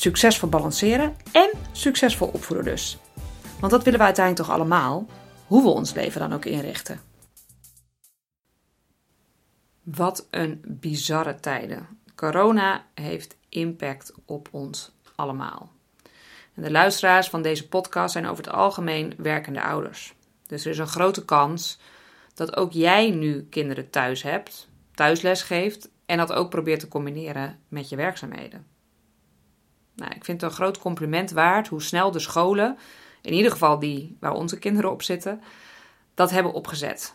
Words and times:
Succesvol 0.00 0.48
balanceren 0.48 1.16
en 1.32 1.50
succesvol 1.72 2.28
opvoeden 2.28 2.64
dus. 2.64 2.98
Want 3.58 3.72
dat 3.72 3.84
willen 3.84 3.98
we 3.98 4.04
uiteindelijk 4.04 4.46
toch 4.46 4.56
allemaal, 4.56 5.06
hoe 5.46 5.62
we 5.62 5.68
ons 5.68 5.94
leven 5.94 6.20
dan 6.20 6.32
ook 6.32 6.44
inrichten. 6.44 7.00
Wat 9.82 10.26
een 10.30 10.60
bizarre 10.66 11.40
tijden. 11.40 11.86
Corona 12.14 12.84
heeft 12.94 13.36
impact 13.48 14.12
op 14.24 14.48
ons 14.50 14.92
allemaal. 15.14 15.72
En 16.54 16.62
de 16.62 16.70
luisteraars 16.70 17.28
van 17.28 17.42
deze 17.42 17.68
podcast 17.68 18.12
zijn 18.12 18.26
over 18.26 18.44
het 18.44 18.52
algemeen 18.52 19.14
werkende 19.16 19.62
ouders. 19.62 20.14
Dus 20.46 20.64
er 20.64 20.70
is 20.70 20.78
een 20.78 20.86
grote 20.86 21.24
kans 21.24 21.78
dat 22.34 22.56
ook 22.56 22.72
jij 22.72 23.10
nu 23.10 23.46
kinderen 23.50 23.90
thuis 23.90 24.22
hebt, 24.22 24.68
thuisles 24.94 25.42
geeft 25.42 25.88
en 26.06 26.16
dat 26.16 26.32
ook 26.32 26.50
probeert 26.50 26.80
te 26.80 26.88
combineren 26.88 27.58
met 27.68 27.88
je 27.88 27.96
werkzaamheden. 27.96 28.78
Nou, 29.94 30.12
ik 30.14 30.24
vind 30.24 30.40
het 30.40 30.50
een 30.50 30.56
groot 30.56 30.78
compliment 30.78 31.30
waard 31.30 31.68
hoe 31.68 31.82
snel 31.82 32.10
de 32.10 32.18
scholen, 32.18 32.78
in 33.22 33.32
ieder 33.32 33.50
geval 33.50 33.78
die 33.78 34.16
waar 34.20 34.32
onze 34.32 34.58
kinderen 34.58 34.90
op 34.90 35.02
zitten, 35.02 35.42
dat 36.14 36.30
hebben 36.30 36.52
opgezet. 36.52 37.14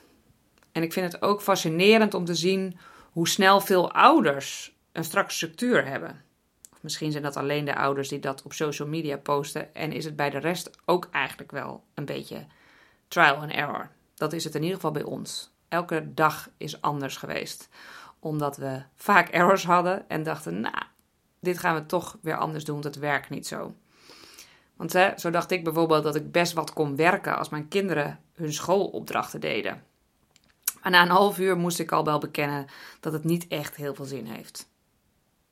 En 0.72 0.84
ik 0.84 0.94
vind 0.94 1.12
het 1.12 1.22
ook 1.22 1.42
fascinerend 1.42 2.14
om 2.14 2.26
te 2.26 2.36
zien 2.36 2.78
hoe 3.12 3.28
snel 3.28 3.62
veel 3.62 3.92
ouders 3.92 4.76
een 4.92 5.04
strak 5.04 5.32
structuur 5.32 5.86
hebben. 5.86 6.24
Of 6.74 6.84
misschien 6.84 7.12
zijn 7.12 7.24
dat 7.24 7.38
alleen 7.38 7.66
de 7.66 7.76
ouders 7.76 8.10
die 8.10 8.20
dat 8.20 8.44
op 8.44 8.54
social 8.54 8.88
media 8.88 9.18
posten 9.18 9.76
en 9.76 9.92
is 9.92 10.06
het 10.06 10.16
bij 10.16 10.30
de 10.30 10.38
rest 10.38 10.70
ook 10.86 11.08
eigenlijk 11.12 11.52
wel 11.52 11.84
een 11.94 12.06
beetje 12.06 12.46
trial 13.08 13.36
and 13.36 13.52
error. 13.52 13.90
Dat 14.16 14.34
is 14.34 14.44
het 14.44 14.56
in 14.56 14.62
ieder 14.62 14.76
geval 14.76 14.92
bij 14.92 15.04
ons. 15.04 15.54
Elke 15.68 16.14
dag 16.14 16.50
is 16.58 16.82
anders 16.82 17.18
geweest, 17.18 17.70
omdat 18.20 18.58
we 18.58 18.82
vaak 18.96 19.30
errors 19.30 19.66
hadden 19.66 20.10
en 20.10 20.24
dachten, 20.24 20.60
nou, 20.60 20.84
dit 21.46 21.58
gaan 21.58 21.76
we 21.76 21.86
toch 21.86 22.18
weer 22.22 22.38
anders 22.38 22.64
doen, 22.64 22.82
het 22.82 23.00
werkt 23.00 23.30
niet 23.30 23.48
zo. 23.48 23.76
Want 24.76 24.94
hè, 24.94 25.12
zo 25.18 25.30
dacht 25.30 25.52
ik 25.52 25.64
bijvoorbeeld 25.64 26.04
dat 26.04 26.16
ik 26.16 26.32
best 26.32 26.54
wat 26.54 26.74
kon 26.74 26.96
werken 26.96 27.38
als 27.38 27.50
mijn 27.50 27.68
kinderen 27.68 28.20
hun 28.34 28.54
schoolopdrachten 28.54 29.40
deden. 29.40 29.84
Maar 30.82 30.92
na 30.92 31.02
een 31.02 31.10
half 31.10 31.40
uur 31.40 31.58
moest 31.58 31.80
ik 31.80 31.92
al 31.92 32.06
wel 32.06 32.20
bekennen 32.20 32.66
dat 33.00 33.14
het 33.14 33.24
niet 33.24 33.48
echt 33.48 33.76
heel 33.76 33.96
veel 33.96 34.06
zin 34.06 34.26
heeft. 34.26 34.70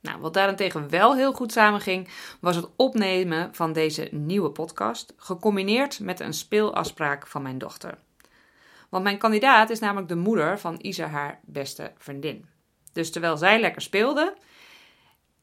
Nou, 0.02 0.20
wat 0.20 0.34
daarentegen 0.34 0.90
wel 0.90 1.16
heel 1.16 1.34
goed 1.34 1.52
samenging, 1.52 2.10
was 2.40 2.56
het 2.56 2.68
opnemen 2.76 3.56
van 3.56 3.74
deze 3.74 4.08
nieuwe 4.12 4.50
podcast, 4.50 5.14
gecombineerd 5.18 6.00
met 6.00 6.20
een 6.20 6.34
speelafspraak 6.34 7.28
van 7.28 7.42
mijn 7.42 7.58
dochter. 7.58 7.98
Want 8.90 9.04
mijn 9.04 9.18
kandidaat 9.18 9.70
is 9.70 9.80
namelijk 9.80 10.08
de 10.08 10.16
moeder 10.16 10.60
van 10.60 10.80
Isa, 10.82 11.08
haar 11.08 11.40
beste 11.46 11.92
vriendin. 11.98 12.46
Dus 12.92 13.12
terwijl 13.12 13.38
zij 13.38 13.60
lekker 13.60 13.82
speelde, 13.82 14.36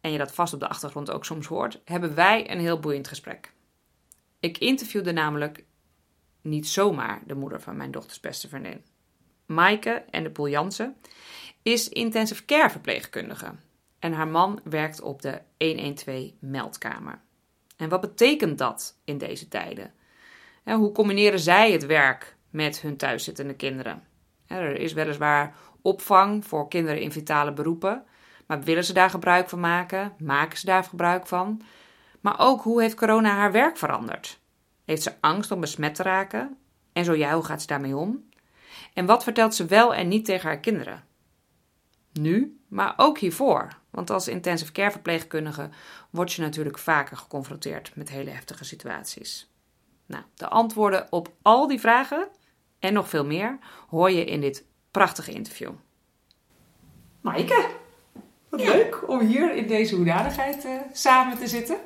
en 0.01 0.13
je 0.13 0.19
dat 0.19 0.33
vast 0.33 0.55
op 0.55 0.61
de 0.61 0.69
achtergrond 0.69 1.11
ook 1.11 1.25
soms 1.25 1.47
hoort, 1.47 1.81
hebben 1.85 2.15
wij 2.15 2.51
een 2.51 2.61
heel 2.61 2.81
boeiend 2.81 3.09
gesprek. 3.09 3.53
Ik 4.41 4.59
interviewde 4.59 5.13
namelijk 5.13 5.65
niet 6.43 6.69
zomaar 6.69 7.23
de 7.27 7.35
moeder 7.35 7.61
van 7.61 7.77
mijn 7.77 7.91
dochters 7.91 8.21
beste 8.21 8.49
vriendin. 8.49 8.85
Maaike 9.47 10.05
en 10.11 10.23
de 10.23 10.31
Poel 10.31 10.69
is 11.63 11.89
intensive 11.89 12.45
care 12.45 12.71
verpleegkundige 12.71 13.53
en 13.99 14.13
haar 14.13 14.29
man 14.29 14.61
werkt 14.65 15.01
op 15.01 15.23
de 15.23 15.41
112 15.59 16.31
meldkamer. 16.39 17.21
En 17.77 17.89
wat 17.89 18.01
betekent 18.01 18.59
dat 18.59 19.01
in 19.05 19.19
deze 19.19 19.49
tijden? 19.49 19.93
En 20.65 20.79
hoe 20.79 20.93
combineren 20.93 21.41
zij 21.41 21.73
het 21.73 21.87
werk 21.87 22.37
met 22.51 22.81
hun 22.81 22.97
thuiszittende 22.97 23.55
kinderen? 23.55 24.05
Er 24.47 24.79
is 24.79 24.93
weliswaar 24.93 25.57
opvang 25.83 26.45
voor 26.45 26.69
kinderen 26.69 27.01
in 27.01 27.13
vitale 27.13 27.53
beroepen, 27.53 28.05
maar 28.51 28.63
willen 28.63 28.85
ze 28.85 28.93
daar 28.93 29.11
gebruik 29.11 29.49
van 29.49 29.61
maken? 29.61 30.13
Maken 30.19 30.59
ze 30.59 30.67
daar 30.67 30.85
gebruik 30.85 31.27
van? 31.27 31.63
Maar 32.21 32.39
ook 32.39 32.63
hoe 32.63 32.81
heeft 32.81 32.95
corona 32.95 33.35
haar 33.35 33.53
werk 33.53 33.77
veranderd? 33.77 34.41
Heeft 34.85 35.03
ze 35.03 35.13
angst 35.21 35.51
om 35.51 35.61
besmet 35.61 35.95
te 35.95 36.03
raken? 36.03 36.57
En 36.93 37.05
zo 37.05 37.15
ja, 37.15 37.35
hoe 37.35 37.45
gaat 37.45 37.61
ze 37.61 37.67
daarmee 37.67 37.97
om? 37.97 38.29
En 38.95 39.07
wat 39.07 39.23
vertelt 39.23 39.55
ze 39.55 39.65
wel 39.65 39.95
en 39.95 40.09
niet 40.09 40.25
tegen 40.25 40.49
haar 40.49 40.61
kinderen? 40.61 41.05
Nu, 42.13 42.61
maar 42.69 42.95
ook 42.97 43.19
hiervoor. 43.19 43.69
Want 43.91 44.11
als 44.11 44.29
intensive 44.29 44.73
care 44.73 44.91
verpleegkundige 44.91 45.69
word 46.11 46.33
je 46.33 46.43
natuurlijk 46.43 46.79
vaker 46.79 47.17
geconfronteerd 47.17 47.93
met 47.95 48.09
hele 48.09 48.31
heftige 48.31 48.65
situaties. 48.65 49.51
Nou, 50.07 50.25
de 50.35 50.49
antwoorden 50.49 51.07
op 51.11 51.33
al 51.43 51.67
die 51.67 51.81
vragen 51.81 52.29
en 52.79 52.93
nog 52.93 53.09
veel 53.09 53.25
meer 53.25 53.59
hoor 53.89 54.11
je 54.11 54.25
in 54.25 54.41
dit 54.41 54.65
prachtige 54.91 55.33
interview. 55.33 55.73
Maaike, 57.21 57.80
wat 58.51 58.61
leuk 58.61 59.09
om 59.09 59.21
hier 59.21 59.55
in 59.55 59.67
deze 59.67 59.95
hoedanigheid 59.97 60.65
uh, 60.65 60.71
samen 60.93 61.39
te 61.39 61.47
zitten. 61.47 61.77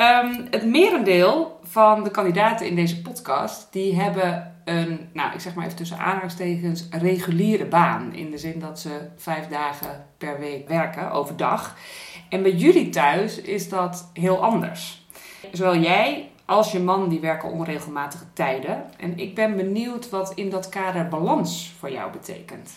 Um, 0.00 0.46
het 0.50 0.64
merendeel 0.64 1.60
van 1.62 2.04
de 2.04 2.10
kandidaten 2.10 2.66
in 2.66 2.74
deze 2.74 3.02
podcast, 3.02 3.68
die 3.70 4.00
hebben 4.00 4.54
een, 4.64 5.08
nou 5.12 5.34
ik 5.34 5.40
zeg 5.40 5.54
maar 5.54 5.64
even 5.64 5.76
tussen 5.76 5.98
aanhalingstekens, 5.98 6.88
reguliere 6.90 7.66
baan. 7.66 8.14
In 8.14 8.30
de 8.30 8.38
zin 8.38 8.58
dat 8.58 8.80
ze 8.80 9.08
vijf 9.16 9.48
dagen 9.48 10.06
per 10.18 10.38
week 10.38 10.68
werken, 10.68 11.10
overdag. 11.10 11.76
En 12.28 12.42
bij 12.42 12.52
jullie 12.52 12.88
thuis 12.88 13.40
is 13.40 13.68
dat 13.68 14.10
heel 14.12 14.42
anders. 14.42 15.06
Zowel 15.52 15.76
jij 15.76 16.30
als 16.44 16.72
je 16.72 16.78
man 16.78 17.08
die 17.08 17.20
werken 17.20 17.50
onregelmatige 17.50 18.24
tijden. 18.32 18.84
En 18.98 19.18
ik 19.18 19.34
ben 19.34 19.56
benieuwd 19.56 20.10
wat 20.10 20.32
in 20.34 20.50
dat 20.50 20.68
kader 20.68 21.08
balans 21.08 21.74
voor 21.78 21.90
jou 21.90 22.12
betekent. 22.12 22.70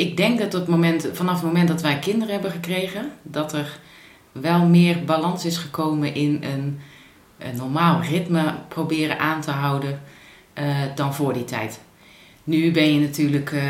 Ik 0.00 0.16
denk 0.16 0.38
dat 0.38 0.52
het 0.52 0.66
moment, 0.66 1.08
vanaf 1.12 1.34
het 1.34 1.44
moment 1.44 1.68
dat 1.68 1.82
wij 1.82 1.98
kinderen 1.98 2.32
hebben 2.32 2.50
gekregen, 2.50 3.12
dat 3.22 3.52
er 3.52 3.78
wel 4.32 4.66
meer 4.66 5.04
balans 5.04 5.44
is 5.44 5.56
gekomen 5.56 6.14
in 6.14 6.44
een 6.44 6.80
een 7.40 7.56
normaal 7.56 8.02
ritme 8.02 8.54
proberen 8.68 9.18
aan 9.18 9.40
te 9.40 9.50
houden 9.50 10.00
uh, 10.58 10.76
dan 10.94 11.14
voor 11.14 11.32
die 11.32 11.44
tijd. 11.44 11.80
Nu 12.44 12.70
ben 12.70 12.94
je 12.94 13.00
natuurlijk, 13.00 13.50
uh, 13.50 13.62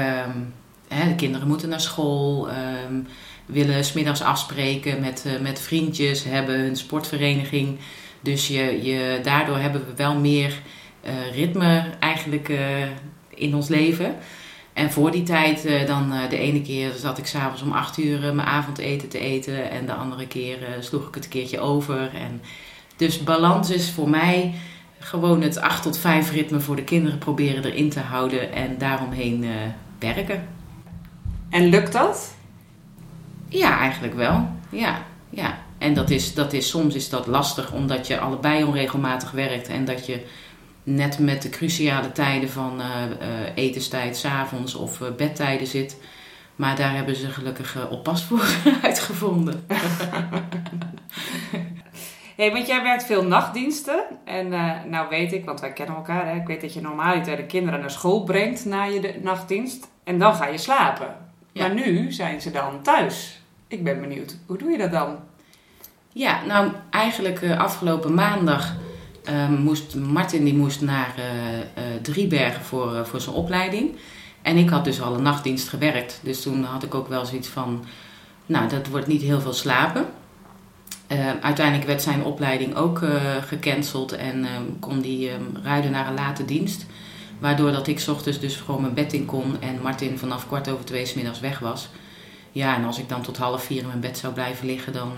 hè, 0.88 1.08
de 1.08 1.14
kinderen 1.14 1.48
moeten 1.48 1.68
naar 1.68 1.80
school, 1.80 2.48
uh, 2.48 2.54
willen 3.46 3.84
smiddags 3.84 4.22
afspreken 4.22 5.00
met, 5.00 5.24
uh, 5.26 5.40
met 5.40 5.60
vriendjes, 5.60 6.24
hebben 6.24 6.60
hun 6.60 6.76
sportvereniging. 6.76 7.78
Dus 8.20 8.48
je, 8.48 8.82
je, 8.82 9.20
daardoor 9.22 9.58
hebben 9.58 9.86
we 9.86 9.94
wel 9.96 10.14
meer 10.14 10.60
uh, 11.04 11.34
ritme 11.34 11.84
eigenlijk 11.98 12.52
in 13.28 13.54
ons 13.54 13.68
leven. 13.68 14.16
En 14.72 14.90
voor 14.90 15.10
die 15.10 15.22
tijd, 15.22 15.86
dan 15.86 16.12
de 16.28 16.38
ene 16.38 16.62
keer 16.62 16.92
zat 16.96 17.18
ik 17.18 17.26
s'avonds 17.26 17.62
om 17.62 17.72
acht 17.72 17.98
uur 17.98 18.34
mijn 18.34 18.48
avondeten 18.48 19.08
te 19.08 19.18
eten. 19.18 19.70
En 19.70 19.86
de 19.86 19.94
andere 19.94 20.26
keer 20.26 20.58
sloeg 20.80 21.08
ik 21.08 21.14
het 21.14 21.24
een 21.24 21.30
keertje 21.30 21.60
over. 21.60 22.10
En 22.14 22.40
dus 22.96 23.22
balans 23.22 23.70
is 23.70 23.90
voor 23.90 24.08
mij 24.08 24.54
gewoon 25.00 25.42
het 25.42 25.60
8 25.60 25.82
tot 25.82 25.98
5 25.98 26.32
ritme 26.32 26.60
voor 26.60 26.76
de 26.76 26.84
kinderen 26.84 27.18
proberen 27.18 27.64
erin 27.64 27.90
te 27.90 28.00
houden 28.00 28.52
en 28.52 28.78
daaromheen 28.78 29.42
uh, 29.42 29.50
werken. 29.98 30.48
En 31.50 31.68
lukt 31.68 31.92
dat? 31.92 32.34
Ja, 33.48 33.78
eigenlijk 33.78 34.14
wel. 34.14 34.48
Ja, 34.70 35.02
ja. 35.30 35.58
En 35.78 35.94
dat 35.94 36.10
is, 36.10 36.34
dat 36.34 36.52
is, 36.52 36.68
soms 36.68 36.94
is 36.94 37.08
dat 37.08 37.26
lastig 37.26 37.72
omdat 37.72 38.06
je 38.06 38.18
allebei 38.18 38.64
onregelmatig 38.64 39.30
werkt 39.30 39.68
en 39.68 39.84
dat 39.84 40.06
je 40.06 40.26
net 40.94 41.18
met 41.18 41.42
de 41.42 41.48
cruciale 41.48 42.12
tijden 42.12 42.50
van 42.50 42.80
uh, 42.80 42.86
uh, 42.86 43.26
etenstijd, 43.54 44.16
s'avonds 44.16 44.74
of 44.74 45.02
bedtijden 45.16 45.66
zit. 45.66 45.96
Maar 46.56 46.76
daar 46.76 46.94
hebben 46.94 47.16
ze 47.16 47.30
gelukkig 47.30 47.90
oppas 47.90 48.24
voor 48.24 48.44
uitgevonden. 48.82 49.64
Hey, 52.40 52.52
want 52.52 52.66
jij 52.66 52.82
werkt 52.82 53.04
veel 53.04 53.24
nachtdiensten. 53.24 54.04
En 54.24 54.46
uh, 54.46 54.72
nou 54.86 55.08
weet 55.08 55.32
ik, 55.32 55.44
want 55.44 55.60
wij 55.60 55.72
kennen 55.72 55.96
elkaar. 55.96 56.26
Hè? 56.26 56.34
Ik 56.34 56.46
weet 56.46 56.60
dat 56.60 56.74
je 56.74 56.80
normaal 56.80 57.22
de 57.22 57.46
kinderen 57.46 57.80
naar 57.80 57.90
school 57.90 58.24
brengt 58.24 58.64
na 58.64 58.84
je 58.84 59.00
de 59.00 59.14
nachtdienst. 59.22 59.88
En 60.04 60.18
dan 60.18 60.34
ga 60.34 60.46
je 60.46 60.58
slapen. 60.58 61.16
Maar 61.54 61.74
nu 61.74 62.12
zijn 62.12 62.40
ze 62.40 62.50
dan 62.50 62.82
thuis. 62.82 63.40
Ik 63.68 63.84
ben 63.84 64.00
benieuwd, 64.00 64.36
hoe 64.46 64.58
doe 64.58 64.70
je 64.70 64.78
dat 64.78 64.90
dan? 64.90 65.18
Ja, 66.12 66.44
nou 66.44 66.72
eigenlijk 66.90 67.40
uh, 67.40 67.58
afgelopen 67.58 68.14
maandag 68.14 68.74
moest 69.58 69.94
Martin 69.94 70.44
die 70.44 70.54
moest 70.54 70.80
naar 70.80 71.14
uh, 71.18 71.84
Driebergen 72.02 72.64
voor, 72.64 73.06
voor 73.06 73.20
zijn 73.20 73.34
opleiding. 73.34 73.96
En 74.42 74.56
ik 74.56 74.68
had 74.68 74.84
dus 74.84 75.00
al 75.00 75.14
een 75.14 75.22
nachtdienst 75.22 75.68
gewerkt. 75.68 76.20
Dus 76.22 76.42
toen 76.42 76.64
had 76.64 76.82
ik 76.82 76.94
ook 76.94 77.08
wel 77.08 77.26
zoiets 77.26 77.48
van, 77.48 77.84
nou 78.46 78.68
dat 78.68 78.86
wordt 78.86 79.06
niet 79.06 79.22
heel 79.22 79.40
veel 79.40 79.52
slapen. 79.52 80.06
Uh, 81.12 81.30
uiteindelijk 81.40 81.86
werd 81.86 82.02
zijn 82.02 82.24
opleiding 82.24 82.74
ook 82.74 83.02
gecanceld 83.46 84.12
en 84.12 84.38
uh, 84.38 84.48
kon 84.80 85.00
die 85.00 85.30
ruilen 85.62 85.90
naar 85.90 86.06
een 86.06 86.14
late 86.14 86.44
dienst. 86.44 86.86
Waardoor 87.38 87.72
dat 87.72 87.86
ik 87.86 88.04
ochtends 88.08 88.40
dus 88.40 88.56
gewoon 88.56 88.80
mijn 88.80 88.94
bed 88.94 89.12
in 89.12 89.24
kon 89.24 89.60
en 89.60 89.82
Martin 89.82 90.18
vanaf 90.18 90.46
kwart 90.46 90.68
over 90.68 90.84
twee 90.84 91.12
middags 91.14 91.40
weg 91.40 91.58
was. 91.58 91.88
Ja, 92.52 92.76
en 92.76 92.84
als 92.84 92.98
ik 92.98 93.08
dan 93.08 93.22
tot 93.22 93.36
half 93.36 93.64
vier 93.64 93.80
in 93.80 93.86
mijn 93.86 94.00
bed 94.00 94.18
zou 94.18 94.32
blijven 94.32 94.66
liggen, 94.66 94.92
dan 94.92 95.12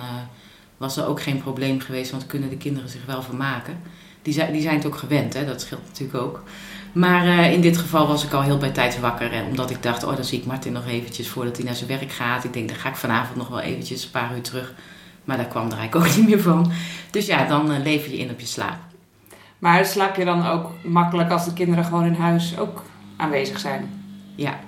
was 0.82 0.96
er 0.96 1.06
ook 1.06 1.23
geen 1.23 1.43
probleem 1.43 1.81
geweest, 1.81 2.11
want 2.11 2.26
kunnen 2.26 2.49
de 2.49 2.56
kinderen 2.56 2.88
zich 2.88 3.05
wel 3.06 3.23
vermaken. 3.23 3.81
Die 4.23 4.32
zijn, 4.32 4.52
die 4.52 4.62
zijn 4.62 4.76
het 4.76 4.87
ook 4.87 4.96
gewend, 4.96 5.34
hè? 5.34 5.44
dat 5.44 5.61
scheelt 5.61 5.87
natuurlijk 5.87 6.25
ook. 6.25 6.43
Maar 6.93 7.26
uh, 7.26 7.52
in 7.52 7.61
dit 7.61 7.76
geval 7.76 8.06
was 8.06 8.25
ik 8.25 8.32
al 8.32 8.43
heel 8.43 8.58
bij 8.58 8.70
tijd 8.70 9.00
wakker. 9.00 9.44
Omdat 9.49 9.70
ik 9.70 9.82
dacht, 9.82 10.05
oh 10.05 10.17
dan 10.17 10.25
zie 10.25 10.38
ik 10.38 10.46
Martin 10.46 10.73
nog 10.73 10.87
eventjes 10.87 11.29
voordat 11.29 11.56
hij 11.56 11.64
naar 11.64 11.75
zijn 11.75 11.88
werk 11.88 12.12
gaat. 12.12 12.44
Ik 12.44 12.52
denk, 12.52 12.69
dan 12.69 12.76
ga 12.76 12.88
ik 12.88 12.96
vanavond 12.96 13.37
nog 13.37 13.49
wel 13.49 13.61
eventjes 13.61 14.05
een 14.05 14.11
paar 14.11 14.34
uur 14.34 14.43
terug. 14.43 14.75
Maar 15.25 15.37
daar 15.37 15.46
kwam 15.46 15.70
er 15.70 15.79
eigenlijk 15.79 16.06
ook 16.06 16.14
niet 16.17 16.29
meer 16.29 16.40
van. 16.40 16.73
Dus 17.11 17.26
ja, 17.26 17.46
dan 17.46 17.73
uh, 17.73 17.78
lever 17.82 18.11
je 18.11 18.19
in 18.19 18.31
op 18.31 18.40
je 18.40 18.46
slaap. 18.46 18.78
Maar 19.58 19.87
slaap 19.87 20.17
je 20.17 20.25
dan 20.25 20.46
ook 20.46 20.70
makkelijk 20.85 21.31
als 21.31 21.44
de 21.44 21.52
kinderen 21.52 21.85
gewoon 21.85 22.05
in 22.05 22.14
huis 22.14 22.58
ook 22.58 22.82
aanwezig 23.17 23.58
zijn? 23.58 23.90
Ja, 24.35 24.58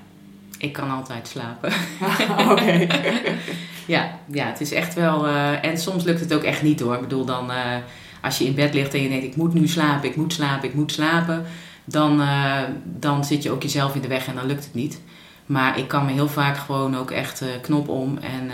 ik 0.58 0.72
kan 0.72 0.90
altijd 0.90 1.28
slapen. 1.28 1.72
Oké. 2.50 2.86
ja, 3.86 4.18
ja, 4.26 4.46
het 4.46 4.60
is 4.60 4.72
echt 4.72 4.94
wel... 4.94 5.26
Uh, 5.26 5.64
en 5.64 5.78
soms 5.78 6.04
lukt 6.04 6.20
het 6.20 6.34
ook 6.34 6.42
echt 6.42 6.62
niet 6.62 6.80
hoor. 6.80 6.94
Ik 6.94 7.00
bedoel, 7.00 7.24
dan 7.24 7.50
als 8.22 8.38
je 8.38 8.44
in 8.44 8.54
bed 8.54 8.74
ligt 8.74 8.94
en 8.94 9.02
je 9.02 9.08
denkt, 9.08 9.24
ik 9.24 9.36
moet 9.36 9.54
nu 9.54 9.68
slapen, 9.68 10.08
ik 10.08 10.16
moet 10.16 10.32
slapen, 10.32 10.68
ik 10.68 10.74
moet 10.74 10.92
slapen 10.92 11.44
dan, 11.84 12.20
uh, 12.20 12.62
dan 12.84 13.24
zit 13.24 13.42
je 13.42 13.50
ook 13.50 13.62
jezelf 13.62 13.94
in 13.94 14.00
de 14.00 14.08
weg 14.08 14.26
en 14.26 14.34
dan 14.34 14.46
lukt 14.46 14.64
het 14.64 14.74
niet. 14.74 15.00
Maar 15.46 15.78
ik 15.78 15.88
kan 15.88 16.04
me 16.04 16.12
heel 16.12 16.28
vaak 16.28 16.56
gewoon 16.56 16.96
ook 16.96 17.10
echt 17.10 17.44
knop 17.62 17.88
om 17.88 18.18
en 18.18 18.50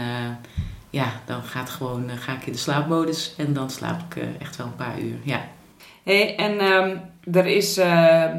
ja, 0.90 1.06
dan 1.24 1.42
gaat 1.42 1.70
gewoon, 1.70 2.10
ga 2.18 2.32
ik 2.32 2.46
in 2.46 2.52
de 2.52 2.58
slaapmodus 2.58 3.34
en 3.36 3.52
dan 3.52 3.70
slaap 3.70 4.00
ik 4.00 4.22
echt 4.40 4.56
wel 4.56 4.66
een 4.66 4.76
paar 4.76 5.00
uur. 5.00 5.16
Ja. 5.22 5.40
Hey, 6.04 6.36
en 6.36 6.64
um, 6.64 7.00
er 7.34 7.46
is 7.46 7.80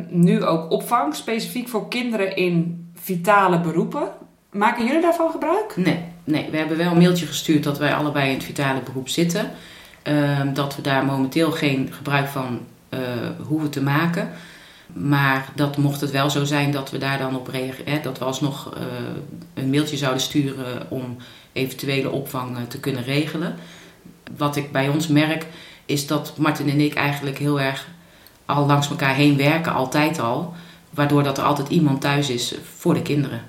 nu 0.09 0.43
ook 0.43 0.71
opvang 0.71 1.15
specifiek 1.15 1.67
voor 1.67 1.87
kinderen 1.87 2.35
in 2.35 2.85
vitale 2.95 3.59
beroepen. 3.59 4.11
Maken 4.51 4.85
jullie 4.85 5.01
daarvan 5.01 5.31
gebruik? 5.31 5.73
Nee, 5.75 6.03
nee, 6.23 6.47
we 6.51 6.57
hebben 6.57 6.77
wel 6.77 6.91
een 6.91 6.97
mailtje 6.97 7.25
gestuurd 7.25 7.63
dat 7.63 7.77
wij 7.77 7.93
allebei 7.93 8.27
in 8.29 8.35
het 8.35 8.43
vitale 8.43 8.81
beroep 8.81 9.09
zitten. 9.09 9.51
Ehm, 10.01 10.53
dat 10.53 10.75
we 10.75 10.81
daar 10.81 11.05
momenteel 11.05 11.51
geen 11.51 11.89
gebruik 11.91 12.27
van 12.27 12.59
hoeven 13.47 13.69
te 13.69 13.81
maken. 13.81 14.31
Maar 14.93 15.49
dat 15.55 15.77
mocht 15.77 16.01
het 16.01 16.11
wel 16.11 16.29
zo 16.29 16.43
zijn 16.43 16.71
dat 16.71 16.91
we 16.91 16.97
daar 16.97 17.17
dan 17.17 17.35
op 17.35 17.47
reageren. 17.47 18.03
Dat 18.03 18.17
we 18.17 18.25
alsnog 18.25 18.73
uh, 18.77 18.83
een 19.53 19.69
mailtje 19.69 19.97
zouden 19.97 20.21
sturen 20.21 20.89
om 20.89 21.17
eventuele 21.53 22.09
opvang 22.09 22.57
te 22.67 22.79
kunnen 22.79 23.03
regelen. 23.03 23.55
Wat 24.37 24.55
ik 24.55 24.71
bij 24.71 24.89
ons 24.89 25.07
merk 25.07 25.45
is 25.85 26.07
dat 26.07 26.33
Martin 26.37 26.69
en 26.69 26.79
ik 26.79 26.93
eigenlijk 26.93 27.37
heel 27.37 27.61
erg 27.61 27.87
al 28.45 28.65
langs 28.65 28.89
elkaar 28.89 29.15
heen 29.15 29.37
werken, 29.37 29.73
altijd 29.73 30.19
al. 30.19 30.53
Waardoor 30.89 31.23
dat 31.23 31.37
er 31.37 31.43
altijd 31.43 31.69
iemand 31.69 32.01
thuis 32.01 32.29
is 32.29 32.55
voor 32.75 32.93
de 32.93 33.01
kinderen. 33.01 33.41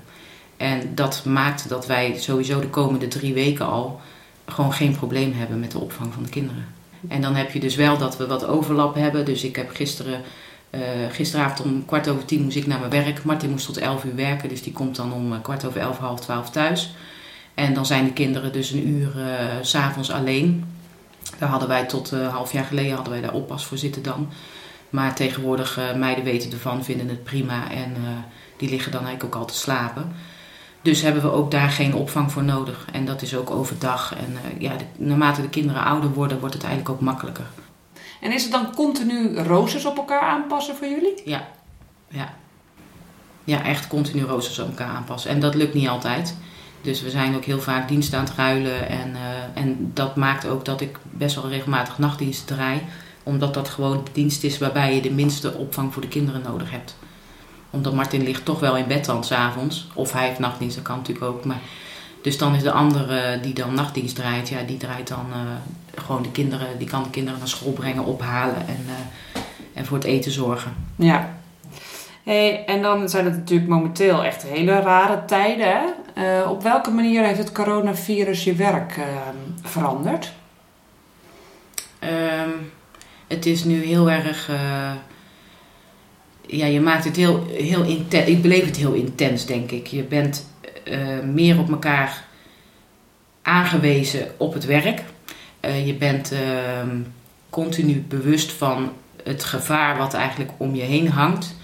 En 0.63 0.95
dat 0.95 1.25
maakt 1.25 1.69
dat 1.69 1.85
wij 1.85 2.15
sowieso 2.17 2.59
de 2.59 2.69
komende 2.69 3.07
drie 3.07 3.33
weken 3.33 3.65
al 3.65 4.01
gewoon 4.45 4.73
geen 4.73 4.95
probleem 4.95 5.33
hebben 5.33 5.59
met 5.59 5.71
de 5.71 5.79
opvang 5.79 6.13
van 6.13 6.23
de 6.23 6.29
kinderen. 6.29 6.65
En 7.07 7.21
dan 7.21 7.35
heb 7.35 7.51
je 7.51 7.59
dus 7.59 7.75
wel 7.75 7.97
dat 7.97 8.17
we 8.17 8.27
wat 8.27 8.45
overlap 8.45 8.95
hebben. 8.95 9.25
Dus 9.25 9.43
ik 9.43 9.55
heb 9.55 9.69
gisteren 9.69 10.21
uh, 10.71 10.81
gisteravond 11.11 11.61
om 11.61 11.85
kwart 11.85 12.07
over 12.07 12.25
tien 12.25 12.43
moest 12.43 12.55
ik 12.55 12.67
naar 12.67 12.79
mijn 12.79 12.91
werk. 12.91 13.23
Martin 13.23 13.49
moest 13.49 13.65
tot 13.65 13.77
elf 13.77 14.03
uur 14.03 14.15
werken, 14.15 14.49
dus 14.49 14.63
die 14.63 14.73
komt 14.73 14.95
dan 14.95 15.13
om 15.13 15.33
eh, 15.33 15.41
kwart 15.41 15.65
over 15.65 15.79
elf, 15.79 15.97
half 15.97 16.19
twaalf 16.19 16.49
thuis. 16.49 16.95
En 17.53 17.73
dan 17.73 17.85
zijn 17.85 18.05
de 18.05 18.13
kinderen 18.13 18.51
dus 18.53 18.71
een 18.71 18.87
uur 18.87 19.13
uh, 19.17 19.25
s'avonds 19.61 20.11
alleen. 20.11 20.65
Daar 21.37 21.49
hadden 21.49 21.67
wij 21.67 21.85
tot 21.85 22.13
uh, 22.13 22.33
half 22.33 22.51
jaar 22.51 22.65
geleden 22.65 22.95
hadden 22.95 23.13
wij 23.13 23.21
daar 23.21 23.33
oppas 23.33 23.65
voor 23.65 23.77
zitten 23.77 24.03
dan. 24.03 24.29
Maar 24.89 25.15
tegenwoordig 25.15 25.79
meiden 25.95 26.23
weten 26.23 26.51
ervan, 26.51 26.83
vinden 26.83 27.09
het 27.09 27.23
prima 27.23 27.71
en 27.71 27.95
die 28.57 28.69
liggen 28.69 28.91
dan 28.91 29.05
eigenlijk 29.05 29.35
ook 29.35 29.41
al 29.41 29.47
te 29.47 29.53
slapen. 29.53 30.15
Dus 30.83 31.01
hebben 31.01 31.21
we 31.21 31.31
ook 31.31 31.51
daar 31.51 31.69
geen 31.69 31.95
opvang 31.95 32.31
voor 32.31 32.43
nodig. 32.43 32.85
En 32.91 33.05
dat 33.05 33.21
is 33.21 33.35
ook 33.35 33.51
overdag. 33.51 34.15
En 34.15 34.37
ja, 34.59 34.75
de, 34.77 34.85
naarmate 34.97 35.41
de 35.41 35.49
kinderen 35.49 35.83
ouder 35.83 36.09
worden, 36.09 36.39
wordt 36.39 36.53
het 36.53 36.63
eigenlijk 36.63 36.95
ook 36.95 37.01
makkelijker. 37.01 37.45
En 38.21 38.31
is 38.31 38.43
het 38.43 38.51
dan 38.51 38.75
continu 38.75 39.37
roosters 39.37 39.85
op 39.85 39.97
elkaar 39.97 40.21
aanpassen 40.21 40.75
voor 40.75 40.87
jullie? 40.87 41.21
Ja, 41.25 41.47
ja. 42.07 42.33
Ja, 43.43 43.63
echt 43.63 43.87
continu 43.87 44.23
roosters 44.23 44.59
op 44.59 44.67
elkaar 44.67 44.95
aanpassen. 44.95 45.31
En 45.31 45.39
dat 45.39 45.55
lukt 45.55 45.73
niet 45.73 45.87
altijd. 45.87 46.35
Dus 46.81 47.01
we 47.01 47.09
zijn 47.09 47.35
ook 47.35 47.45
heel 47.45 47.61
vaak 47.61 47.87
dienst 47.87 48.13
aan 48.13 48.23
het 48.23 48.33
ruilen. 48.33 48.89
En, 48.89 49.09
uh, 49.09 49.61
en 49.61 49.91
dat 49.93 50.15
maakt 50.15 50.47
ook 50.47 50.65
dat 50.65 50.81
ik 50.81 50.99
best 51.11 51.35
wel 51.35 51.49
regelmatig 51.49 51.97
nachtdiensten 51.97 52.55
draai. 52.55 52.81
Omdat 53.23 53.53
dat 53.53 53.69
gewoon 53.69 54.03
de 54.03 54.11
dienst 54.11 54.43
is 54.43 54.57
waarbij 54.57 54.95
je 54.95 55.01
de 55.01 55.11
minste 55.11 55.53
opvang 55.53 55.93
voor 55.93 56.01
de 56.01 56.07
kinderen 56.07 56.41
nodig 56.41 56.71
hebt. 56.71 56.95
Omdat 57.73 57.93
Martin 57.93 58.23
ligt 58.23 58.45
toch 58.45 58.59
wel 58.59 58.77
in 58.77 58.87
bed 58.87 59.05
dan 59.05 59.23
s'avonds. 59.23 59.87
Of 59.93 60.11
hij 60.11 60.27
heeft 60.27 60.39
nachtdienst, 60.39 60.75
dat 60.75 60.85
kan 60.85 60.97
natuurlijk 60.97 61.25
ook. 61.25 61.45
Maar 61.45 61.59
dus 62.21 62.37
dan 62.37 62.55
is 62.55 62.63
de 62.63 62.71
andere 62.71 63.39
die 63.39 63.53
dan 63.53 63.73
nachtdienst 63.73 64.15
draait, 64.15 64.49
ja, 64.49 64.61
die 64.61 64.77
draait 64.77 65.07
dan 65.07 65.25
uh, 65.29 65.37
gewoon 66.03 66.21
de 66.21 66.31
kinderen, 66.31 66.77
die 66.77 66.87
kan 66.87 67.03
de 67.03 67.09
kinderen 67.09 67.39
naar 67.39 67.47
school 67.47 67.71
brengen, 67.71 68.05
ophalen 68.05 68.67
en, 68.67 68.85
uh, 68.85 69.41
en 69.73 69.85
voor 69.85 69.97
het 69.97 70.05
eten 70.05 70.31
zorgen. 70.31 70.75
Ja. 70.95 71.37
Hey, 72.23 72.65
en 72.65 72.81
dan 72.81 73.09
zijn 73.09 73.25
het 73.25 73.35
natuurlijk 73.35 73.69
momenteel 73.69 74.23
echt 74.23 74.43
hele 74.43 74.79
rare 74.79 75.25
tijden. 75.25 75.67
Hè? 75.67 75.81
Uh, 76.41 76.49
op 76.49 76.63
welke 76.63 76.91
manier 76.91 77.23
heeft 77.23 77.37
het 77.37 77.51
coronavirus 77.51 78.43
je 78.43 78.53
werk 78.53 78.99
veranderd? 79.61 80.31
Um, 81.99 82.71
het 83.27 83.45
is 83.45 83.63
nu 83.63 83.83
heel 83.83 84.11
erg. 84.11 84.49
Ja, 86.47 86.65
je 86.65 86.81
maakt 86.81 87.03
het 87.03 87.15
heel, 87.15 87.47
heel 87.51 87.83
intens. 87.83 88.25
Ik 88.27 88.41
beleef 88.41 88.65
het 88.65 88.77
heel 88.77 88.93
intens, 88.93 89.45
denk 89.45 89.71
ik. 89.71 89.87
Je 89.87 90.03
bent 90.03 90.47
uh, 90.83 91.19
meer 91.33 91.59
op 91.59 91.69
elkaar 91.69 92.25
aangewezen 93.41 94.27
op 94.37 94.53
het 94.53 94.65
werk. 94.65 95.03
Uh, 95.61 95.87
je 95.87 95.93
bent 95.93 96.33
uh, 96.33 96.39
continu 97.49 98.05
bewust 98.07 98.51
van 98.51 98.91
het 99.23 99.43
gevaar 99.43 99.97
wat 99.97 100.13
eigenlijk 100.13 100.51
om 100.57 100.75
je 100.75 100.81
heen 100.81 101.09
hangt. 101.09 101.55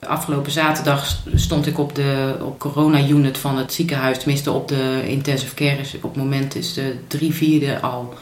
Afgelopen 0.00 0.52
zaterdag 0.52 1.22
stond 1.34 1.66
ik 1.66 1.78
op 1.78 1.94
de 1.94 2.36
op 2.40 2.58
corona-unit 2.58 3.38
van 3.38 3.58
het 3.58 3.72
ziekenhuis, 3.72 4.18
tenminste 4.18 4.52
op 4.52 4.68
de 4.68 5.02
intensive 5.08 5.54
care. 5.54 5.82
Op 5.96 6.02
het 6.02 6.16
moment 6.16 6.54
is 6.54 6.74
de 6.74 6.96
drie 7.06 7.34
vierde 7.34 7.80
al 7.80 8.14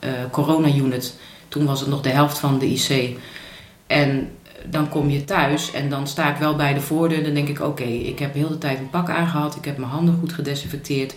uh, 0.00 0.10
corona-unit. 0.30 1.14
Toen 1.48 1.64
was 1.64 1.80
het 1.80 1.88
nog 1.88 2.00
de 2.00 2.08
helft 2.08 2.38
van 2.38 2.58
de 2.58 2.66
IC. 2.66 3.18
En 3.86 4.30
dan 4.66 4.88
kom 4.88 5.10
je 5.10 5.24
thuis 5.24 5.72
en 5.72 5.88
dan 5.88 6.06
sta 6.06 6.30
ik 6.30 6.36
wel 6.36 6.56
bij 6.56 6.74
de 6.74 6.80
voordeur. 6.80 7.24
Dan 7.24 7.34
denk 7.34 7.48
ik: 7.48 7.60
oké, 7.60 7.82
ik 7.82 8.18
heb 8.18 8.34
heel 8.34 8.48
de 8.48 8.58
tijd 8.58 8.78
een 8.78 8.90
pak 8.90 9.10
aangehad. 9.10 9.56
Ik 9.56 9.64
heb 9.64 9.76
mijn 9.76 9.90
handen 9.90 10.16
goed 10.20 10.32
gedesinfecteerd. 10.32 11.14